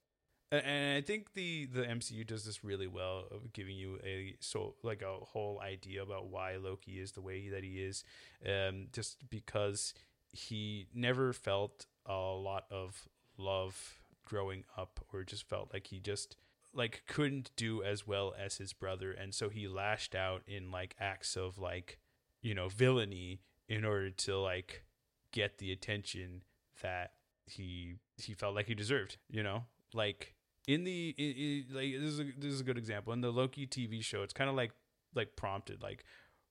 [0.53, 4.75] and I think the the MCU does this really well of giving you a so
[4.83, 8.03] like a whole idea about why Loki is the way that he is,
[8.45, 9.95] um, just because
[10.33, 13.09] he never felt a lot of
[13.39, 16.37] love growing up, or just felt like he just
[16.75, 20.95] like couldn't do as well as his brother, and so he lashed out in like
[21.01, 21.99] acts of like
[22.43, 24.85] you know villainy in order to like
[25.33, 26.43] get the attention
[26.83, 27.13] that
[27.47, 29.65] he he felt like he deserved you know?
[29.93, 30.35] Like
[30.69, 33.13] in the i i like this is a, this is a good example.
[33.13, 34.73] In the Loki TV show it's kind of like
[35.15, 36.05] like prompted like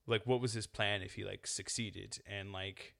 [0.08, 2.20] like what was his plan if he like succeeded?
[2.28, 2.96] And like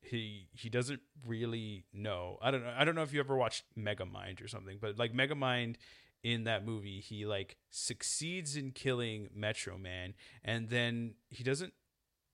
[0.00, 2.38] he he doesn't really know.
[2.40, 5.12] I don't know I don't know if you ever watched Megamind or something but like
[5.12, 5.76] Megamind
[6.24, 11.74] in that movie he like succeeds in killing Metro Man and then he doesn't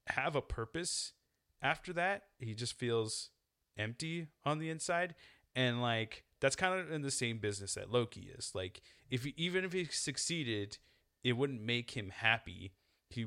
[0.06, 1.12] have a purpose
[1.60, 2.22] after that.
[2.38, 3.30] He just feels
[3.76, 5.14] empty on the inside
[5.54, 8.52] and like that's kind of in the same business that Loki is.
[8.54, 8.80] Like
[9.10, 10.78] if he, even if he succeeded
[11.22, 12.72] it wouldn't make him happy.
[13.08, 13.26] He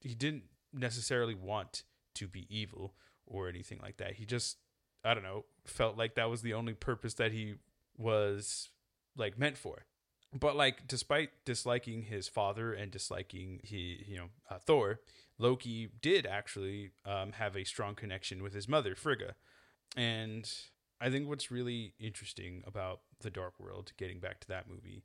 [0.00, 1.84] he didn't necessarily want
[2.16, 2.94] to be evil
[3.26, 4.14] or anything like that.
[4.14, 4.58] He just
[5.04, 7.54] i don't know felt like that was the only purpose that he
[7.96, 8.70] was
[9.16, 9.86] like meant for.
[10.38, 15.00] But like despite disliking his father and disliking he you know uh, thor
[15.38, 19.34] loki did actually um, have a strong connection with his mother frigga.
[19.96, 20.50] And
[21.00, 25.04] i think what's really interesting about the dark world getting back to that movie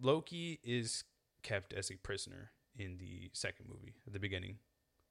[0.00, 1.04] loki is
[1.42, 4.56] kept as a prisoner in the second movie at the beginning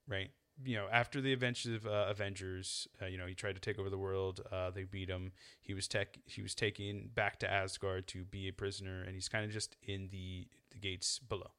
[0.08, 0.32] right
[0.64, 3.90] you know after the of uh, avengers uh, you know he tried to take over
[3.90, 5.32] the world uh, they beat him.
[5.60, 9.30] He was tech he was taken back to asgard to be a prisoner and he's
[9.30, 11.52] kind of just in the the gates below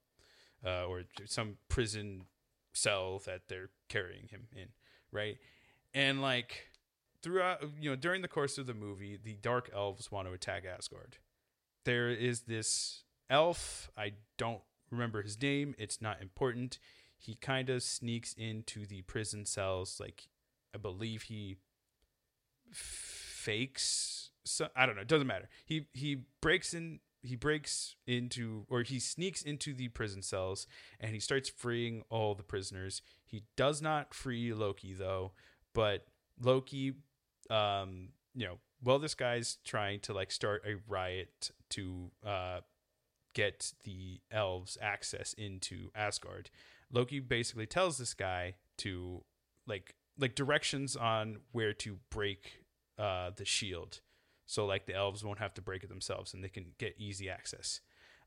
[0.65, 2.25] uh, or some prison
[2.73, 4.69] cell that they're carrying him in
[5.11, 5.39] right?
[5.95, 6.69] And like
[7.23, 10.65] throughout you know during the course of the movie the dark elves want to attack
[10.65, 11.19] asgard.
[11.85, 16.79] There is this elf i don't remember his name it's not important
[17.23, 20.29] he kind of sneaks into the prison cells like
[20.75, 21.57] i believe he
[22.73, 25.49] fakes so i don't know it doesn't matter.
[25.65, 30.67] He he breaks in he breaks into or he sneaks into the prison cells
[30.99, 33.01] and he starts freeing all the prisoners.
[33.25, 35.33] He does not free loki though
[35.75, 36.07] but
[36.41, 36.95] loki
[37.51, 42.61] um you know well this guy's trying to like start a riot to uh
[43.35, 46.51] get the elves access into asgard
[46.93, 49.25] Loki basically tells this guy to
[49.67, 52.65] like like directions on where to break
[52.99, 54.01] uh, the shield,
[54.47, 57.29] so like the elves won't have to break it themselves and they can get easy
[57.29, 57.81] access.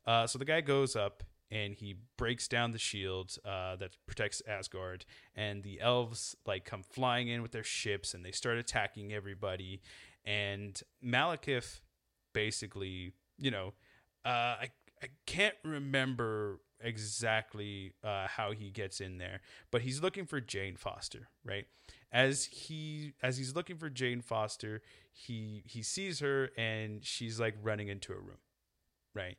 [0.04, 4.42] Uh, so the guy goes up and he breaks down the shield uh, that protects
[4.48, 5.04] Asgard,
[5.34, 9.80] and the elves like come flying in with their ships and they start attacking everybody.
[10.24, 11.80] And Malekith
[12.32, 13.74] basically, you know,
[14.24, 14.70] uh, I
[15.02, 20.76] I can't remember exactly uh, how he gets in there, but he's looking for Jane
[20.76, 21.66] Foster, right?
[22.12, 27.54] As he as he's looking for Jane Foster, he he sees her and she's like
[27.62, 28.38] running into a room,
[29.14, 29.36] right?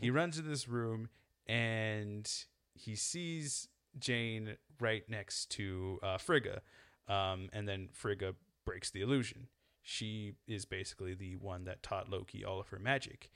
[0.00, 1.08] He runs into this room
[1.46, 2.30] and
[2.74, 3.68] he sees
[3.98, 6.60] Jane right next to uh, Frigga,
[7.08, 8.34] um, and then Frigga
[8.64, 9.48] breaks the illusion.
[9.82, 13.30] She is basically the one that taught Loki all of her magic,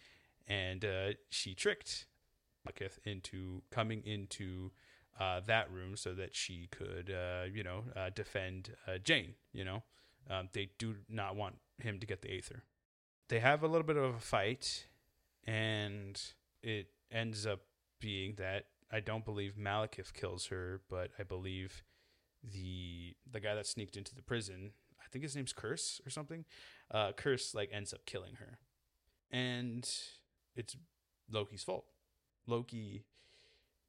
[0.47, 2.07] and uh, she tricked
[2.67, 4.71] Malekith into coming into
[5.19, 9.35] uh, that room so that she could, uh, you know, uh, defend uh, Jane.
[9.53, 9.83] You know,
[10.31, 12.65] um, they do not want him to get the Aether.
[13.29, 14.87] They have a little bit of a fight,
[15.45, 16.21] and
[16.63, 17.61] it ends up
[18.01, 21.83] being that I don't believe Malekith kills her, but I believe
[22.43, 24.73] the the guy that sneaked into the prison.
[25.01, 26.45] I think his name's Kurse or something.
[26.91, 28.59] Uh, Kurse like ends up killing her,
[29.31, 29.89] and
[30.55, 30.77] it's
[31.31, 31.85] Loki's fault.
[32.47, 33.05] Loki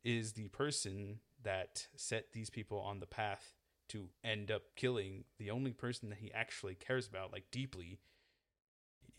[0.04, 3.54] is the person that set these people on the path
[3.89, 7.99] to end up killing the only person that he actually cares about, like deeply.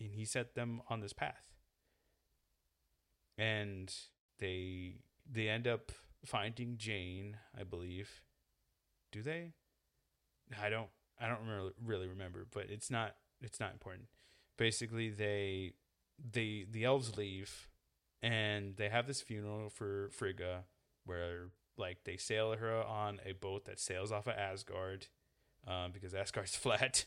[0.00, 1.52] And he set them on this path.
[3.38, 3.92] And
[4.38, 4.96] they
[5.30, 5.92] they end up
[6.24, 8.22] finding Jane, I believe.
[9.12, 9.52] Do they?
[10.60, 10.88] I don't
[11.20, 14.06] I don't remember, really remember, but it's not it's not important.
[14.56, 15.74] Basically, they
[16.32, 17.68] they the elves leave
[18.24, 20.64] and they have this funeral for Frigga
[21.04, 25.08] where like they sail her on a boat that sails off of Asgard
[25.68, 27.04] um, because Asgard's flat.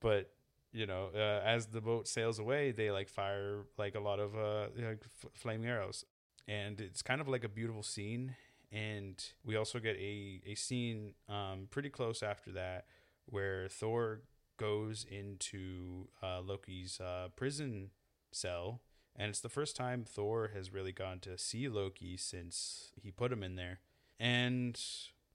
[0.00, 0.32] But
[0.72, 4.34] you know, uh, as the boat sails away, they like fire like a lot of
[4.34, 6.04] uh, like f- flaming arrows,
[6.48, 8.34] and it's kind of like a beautiful scene.
[8.72, 12.86] And we also get a a scene um, pretty close after that
[13.26, 14.22] where Thor
[14.56, 17.90] goes into uh, Loki's uh, prison
[18.32, 18.80] cell
[19.16, 23.32] and it's the first time Thor has really gone to see Loki since he put
[23.32, 23.80] him in there.
[24.18, 24.80] And,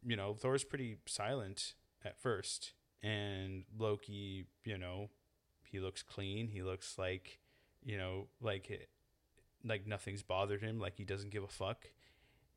[0.06, 1.74] you know, Thor's pretty silent
[2.04, 2.74] at first.
[3.02, 5.10] And Loki, you know,
[5.64, 6.50] he looks clean.
[6.50, 7.40] He looks like,
[7.84, 8.90] you know, like
[9.64, 11.88] like nothing's bothered him, like he doesn't give a fuck.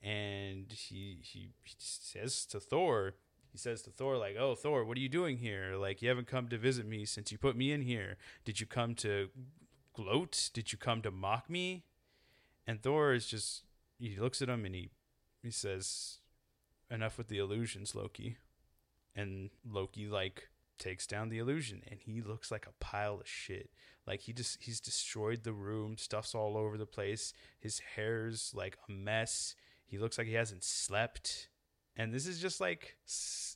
[0.02, 3.14] And he, he he says to Thor,
[3.52, 5.76] he says to Thor like, "Oh, Thor, what are you doing here?
[5.76, 8.16] Like you haven't come to visit me since you put me in here.
[8.44, 9.28] Did you come to
[9.94, 10.50] gloat?
[10.52, 11.84] Did you come to mock me?
[12.66, 13.62] And Thor is just
[13.98, 14.90] he looks at him and he
[15.42, 16.18] he says,
[16.90, 18.36] Enough with the illusions, Loki.
[19.14, 23.70] And Loki like takes down the illusion and he looks like a pile of shit.
[24.06, 27.32] Like he just he's destroyed the room, stuff's all over the place.
[27.60, 29.54] His hair's like a mess.
[29.86, 31.48] He looks like he hasn't slept.
[31.96, 32.96] And this is just like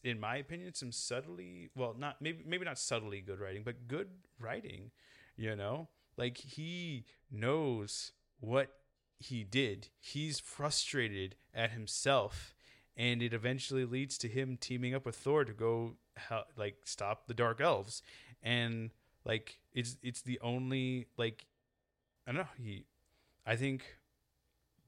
[0.04, 4.08] in my opinion some subtly well not maybe maybe not subtly good writing, but good
[4.38, 4.90] writing,
[5.36, 5.88] you know?
[6.16, 8.70] Like he knows what
[9.18, 9.88] he did.
[9.98, 12.54] He's frustrated at himself
[12.96, 15.96] and it eventually leads to him teaming up with Thor to go
[16.56, 18.02] like stop the dark elves
[18.42, 18.90] and
[19.24, 21.46] like it's it's the only like
[22.26, 22.84] I don't know he
[23.46, 23.84] I think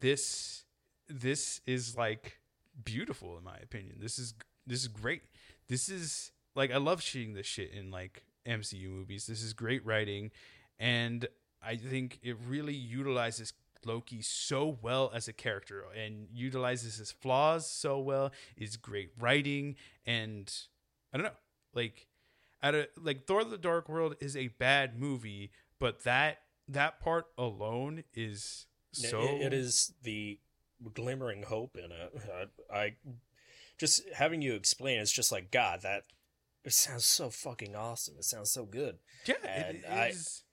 [0.00, 0.64] this
[1.08, 2.38] this is like
[2.84, 3.96] beautiful in my opinion.
[4.00, 4.34] This is
[4.66, 5.22] this is great.
[5.68, 9.26] This is like I love seeing this shit in like MCU movies.
[9.26, 10.30] This is great writing
[10.78, 11.26] and
[11.62, 13.52] I think it really utilizes
[13.84, 18.32] Loki so well as a character and utilizes his flaws so well.
[18.56, 19.76] Is great writing
[20.06, 20.52] and
[21.12, 21.38] I don't know,
[21.74, 22.06] like
[22.62, 27.26] at a like Thor: The Dark World is a bad movie, but that that part
[27.36, 29.20] alone is so.
[29.20, 30.38] it, it is the
[30.94, 32.50] glimmering hope in it.
[32.72, 32.96] I, I
[33.78, 34.98] just having you explain.
[35.00, 35.82] It's just like God.
[35.82, 36.04] That
[36.64, 38.14] it sounds so fucking awesome.
[38.18, 38.98] It sounds so good.
[39.26, 40.42] Yeah, and it is.
[40.44, 40.47] I,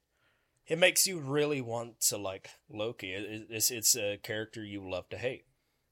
[0.68, 3.12] it makes you really want to like Loki.
[3.12, 5.46] It's it's a character you love to hate.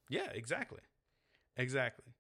[0.09, 0.82] Yeah, exactly,
[1.57, 2.13] exactly.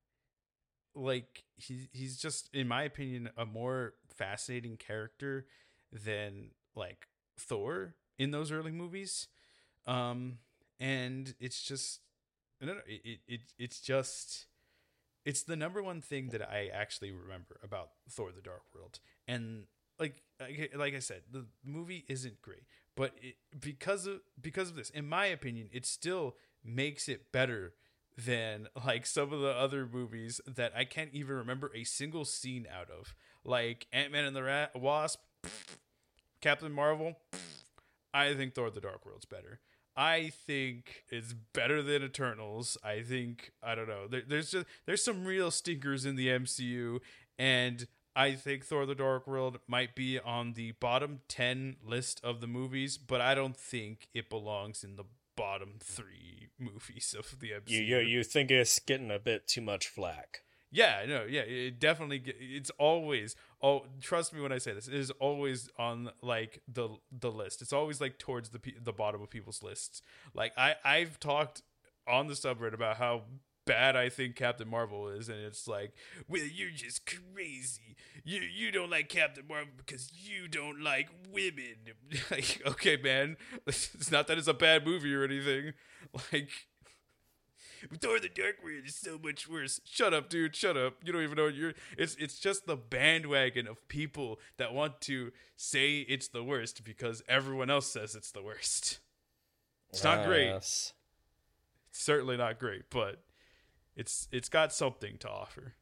[0.95, 5.47] Like he he's just, in my opinion, a more fascinating character
[5.91, 7.07] than like
[7.39, 9.27] Thor in those early movies.
[9.87, 10.37] Um,
[10.79, 11.99] and it's just,
[12.61, 14.45] no, it, it, it it's just,
[15.25, 19.63] it's the number one thing that I actually remember about Thor: The Dark World, and
[19.99, 20.21] like
[20.75, 22.63] like I said, the movie isn't great,
[22.95, 27.73] but it, because of because of this, in my opinion, it still makes it better
[28.17, 32.67] than like some of the other movies that I can't even remember a single scene
[32.71, 35.19] out of, like Ant Man and the Wasp,
[36.41, 37.17] Captain Marvel.
[38.13, 39.59] I think Thor: The Dark World's better.
[39.95, 42.77] I think it's better than Eternals.
[42.83, 44.07] I think I don't know.
[44.07, 46.99] There, there's just there's some real stinkers in the MCU,
[47.37, 52.41] and I think Thor the Dark World might be on the bottom 10 list of
[52.41, 57.51] the movies, but I don't think it belongs in the bottom 3 movies of the
[57.51, 57.69] MCU.
[57.69, 60.41] You you, you think it's getting a bit too much flack.
[60.71, 64.95] Yeah, no, yeah, it definitely it's always oh trust me when I say this, it
[64.95, 67.61] is always on like the the list.
[67.61, 70.01] It's always like towards the the bottom of people's lists.
[70.33, 71.61] Like I I've talked
[72.07, 73.21] on the subreddit about how
[73.65, 75.93] bad I think Captain Marvel is, and it's like,
[76.27, 77.95] well, you're just crazy.
[78.23, 81.75] You you don't like Captain Marvel because you don't like women.
[82.31, 83.37] like, okay, man,
[83.67, 85.73] it's not that it's a bad movie or anything.
[86.33, 86.49] Like,
[87.99, 89.79] Thor: The Dark World is so much worse.
[89.85, 90.55] Shut up, dude.
[90.55, 90.95] Shut up.
[91.03, 91.73] You don't even know what you're.
[91.97, 97.23] It's it's just the bandwagon of people that want to say it's the worst because
[97.27, 98.99] everyone else says it's the worst.
[99.91, 100.49] It's not great.
[100.49, 100.93] It's
[101.91, 103.21] certainly not great, but
[103.95, 105.75] it's it's got something to offer.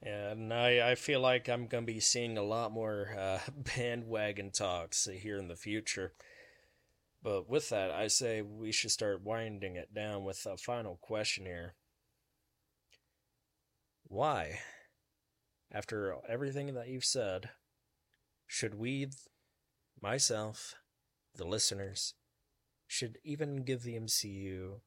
[0.00, 3.40] And I, I feel like I'm going to be seeing a lot more uh,
[3.76, 6.12] bandwagon talks here in the future.
[7.20, 11.46] But with that, I say we should start winding it down with a final question
[11.46, 11.74] here.
[14.04, 14.60] Why,
[15.72, 17.50] after everything that you've said,
[18.46, 19.08] should we,
[20.00, 20.76] myself,
[21.34, 22.14] the listeners,
[22.86, 24.80] should even give the MCU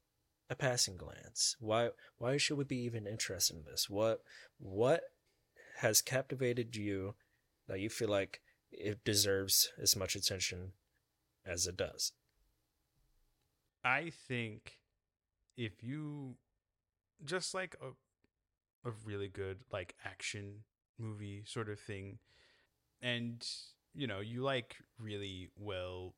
[0.52, 1.56] a passing glance?
[1.60, 3.90] Why why should we be even interested in this?
[3.90, 4.22] What
[4.60, 5.02] what
[5.78, 7.16] has captivated you
[7.68, 8.42] that you feel like
[8.72, 10.74] it deserves as much attention
[11.46, 12.12] as it does?
[13.84, 14.78] I think
[15.58, 16.36] if you
[17.24, 20.66] just like a a really good like action
[21.00, 22.18] movie sort of thing
[23.02, 23.48] and
[23.94, 26.14] you know you like really well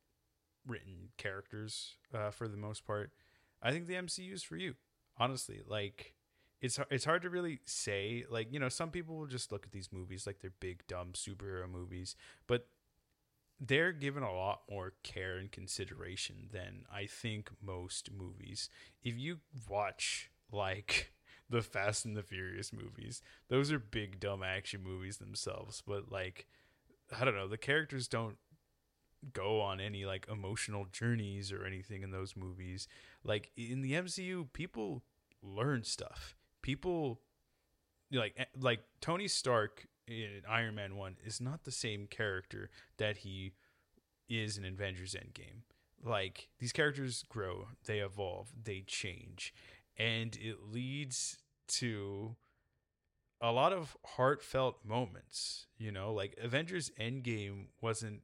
[0.66, 3.12] written characters uh, for the most part
[3.64, 4.74] i think the mcu is for you
[5.18, 6.14] honestly like
[6.60, 9.72] it's it's hard to really say like you know some people will just look at
[9.72, 12.14] these movies like they're big dumb superhero movies
[12.46, 12.68] but
[13.60, 18.68] they're given a lot more care and consideration than I think most movies.
[19.02, 19.38] If you
[19.68, 21.12] watch like
[21.50, 26.46] the Fast and the Furious movies, those are big dumb action movies themselves, but like
[27.16, 28.36] I don't know, the characters don't
[29.32, 32.88] go on any like emotional journeys or anything in those movies.
[33.22, 35.02] Like in the MCU, people
[35.42, 36.36] learn stuff.
[36.62, 37.20] People
[38.12, 43.18] like eh, like Tony Stark in Iron Man 1 is not the same character that
[43.18, 43.52] he
[44.28, 45.62] is in Avengers Endgame.
[46.04, 49.54] Like these characters grow, they evolve, they change,
[49.96, 52.36] and it leads to
[53.40, 58.22] a lot of heartfelt moments, you know, like Avengers Endgame wasn't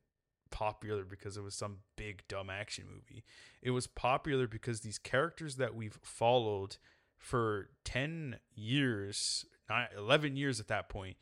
[0.51, 3.25] popular because it was some big dumb action movie.
[3.63, 6.77] It was popular because these characters that we've followed
[7.19, 9.45] for 10 years,
[9.97, 11.17] 11 years at that point,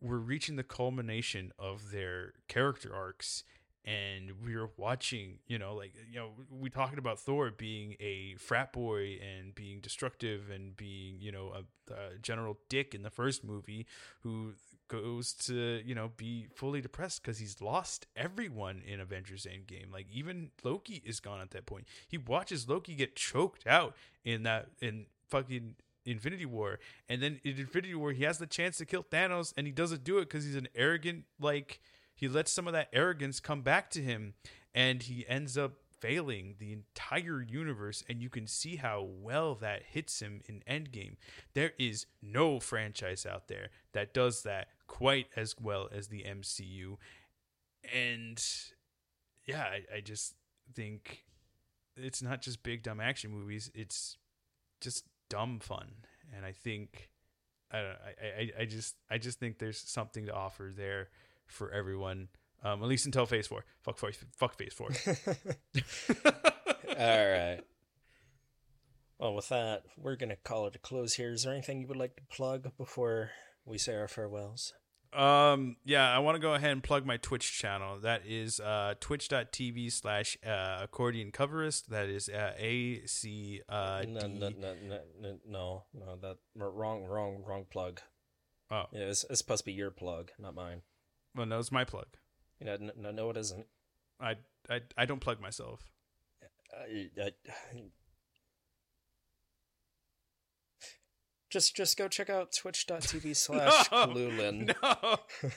[0.00, 3.44] we're reaching the culmination of their character arcs
[3.84, 8.34] and we were watching you know like you know we talking about thor being a
[8.38, 13.10] frat boy and being destructive and being you know a, a, general dick in the
[13.10, 13.86] first movie
[14.22, 14.52] who
[14.92, 19.90] goes to you know be fully depressed because he's lost everyone in avengers endgame.
[19.92, 21.86] Like even loki is gone at that point.
[22.06, 23.94] He watches loki get choked out
[24.24, 26.78] in that in fucking Infinity War,
[27.08, 30.04] and then in Infinity War he has the chance to kill Thanos, and he doesn't
[30.04, 31.80] do it because he's an arrogant like
[32.14, 34.34] he lets some of that arrogance come back to him,
[34.74, 39.84] and he ends up failing the entire universe, and you can see how well that
[39.84, 41.14] hits him in Endgame.
[41.54, 46.98] There is no franchise out there that does that quite as well as the MCU,
[47.94, 48.44] and
[49.46, 50.34] yeah, I, I just
[50.74, 51.24] think
[51.96, 54.18] it's not just big dumb action movies; it's
[54.82, 55.92] just dumb fun,
[56.36, 57.08] and I think
[57.72, 61.08] I I I just I just think there's something to offer there
[61.46, 62.28] for everyone.
[62.62, 63.64] Um, at least until Phase Four.
[63.80, 64.18] Fuck Phase.
[64.36, 64.90] Fuck Phase Four.
[66.98, 67.60] All right.
[69.18, 71.32] Well, with that, we're gonna call it a close here.
[71.32, 73.30] Is there anything you would like to plug before
[73.64, 74.74] we say our farewells?
[75.12, 77.98] Um, yeah, I want to go ahead and plug my Twitch channel.
[77.98, 81.90] That is uh, twitch.tv slash uh, accordion coverist.
[81.90, 84.74] That is uh, A C uh, no, no, no,
[85.20, 88.00] no, no, no, that wrong, wrong, wrong plug.
[88.70, 90.80] Oh, yeah, it's, it's supposed to be your plug, not mine.
[91.36, 92.06] Well, no, it's my plug.
[92.58, 93.66] You know, no, no, it isn't.
[94.18, 94.36] I,
[94.70, 95.92] I, I don't plug myself.
[96.72, 97.30] I, I,
[101.52, 104.74] just, just go check out twitch.tv slash Kululin.
[104.82, 105.16] No.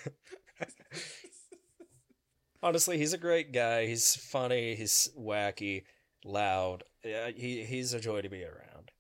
[2.64, 3.86] Honestly, he's a great guy.
[3.86, 4.76] He's funny.
[4.76, 5.84] He's wacky,
[6.24, 6.84] loud.
[7.04, 8.92] Yeah, he he's a joy to be around.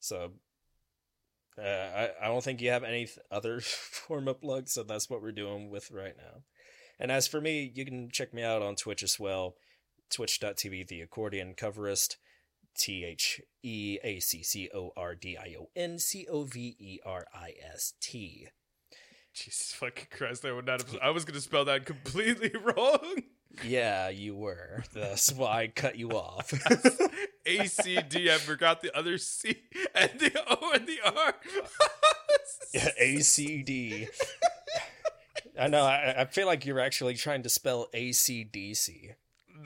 [0.00, 0.32] So
[1.58, 5.22] uh, I, I don't think you have any other form of plug, so that's what
[5.22, 6.42] we're doing with right now.
[6.98, 9.56] And as for me, you can check me out on Twitch as well.
[10.10, 12.16] Twitch.tv, the accordion coverist.
[12.76, 16.76] T H E A C C O R D I O N C O V
[16.78, 18.48] E R I S T.
[19.34, 20.44] Jesus fucking Christ!
[20.44, 20.82] I would not.
[20.82, 23.22] Have, I was going to spell that completely wrong.
[23.64, 24.84] Yeah, you were.
[24.92, 26.52] That's why I cut you off.
[27.46, 28.30] A C D.
[28.30, 29.56] I forgot the other C
[29.94, 31.34] and the O and the R.
[32.74, 34.08] yeah, A C D.
[35.58, 35.84] I know.
[35.84, 39.12] I, I feel like you're actually trying to spell A C D C.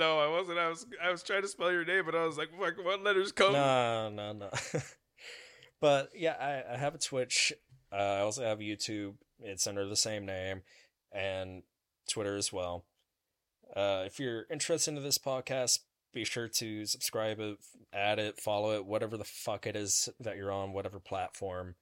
[0.01, 0.59] No, I wasn't.
[0.59, 0.87] I was.
[1.05, 3.53] I was trying to spell your name, but I was like, "Fuck, what letters come?"
[3.53, 4.51] No, no, no.
[5.81, 7.53] but yeah, I, I have a Twitch.
[7.93, 9.17] Uh, I also have YouTube.
[9.41, 10.63] It's under the same name,
[11.13, 11.65] and
[12.09, 12.87] Twitter as well.
[13.77, 15.81] Uh, if you're interested in this podcast,
[16.15, 17.59] be sure to subscribe it,
[17.93, 21.75] add it, follow it, whatever the fuck it is that you're on, whatever platform.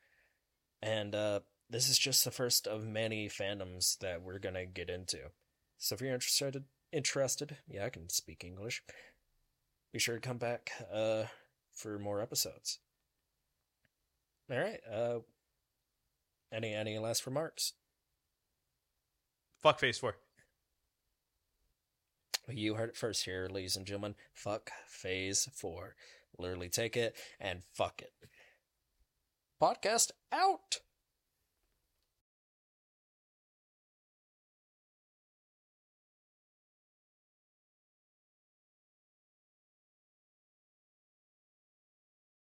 [0.83, 1.41] And uh,
[1.71, 5.19] this is just the first of many fandoms that we're gonna get into.
[5.79, 8.83] So if you're interested, interested, yeah, I can speak English.
[9.93, 11.25] Be sure to come back uh,
[11.73, 12.79] for more episodes.
[14.51, 14.81] All right.
[14.91, 15.19] Uh,
[16.53, 17.75] any any last remarks?
[19.59, 20.17] Fuck Phase Four.
[22.49, 24.15] You heard it first here, ladies and gentlemen.
[24.33, 25.95] Fuck Phase Four.
[26.39, 28.13] Literally take it and fuck it.
[29.61, 30.81] Podcast out.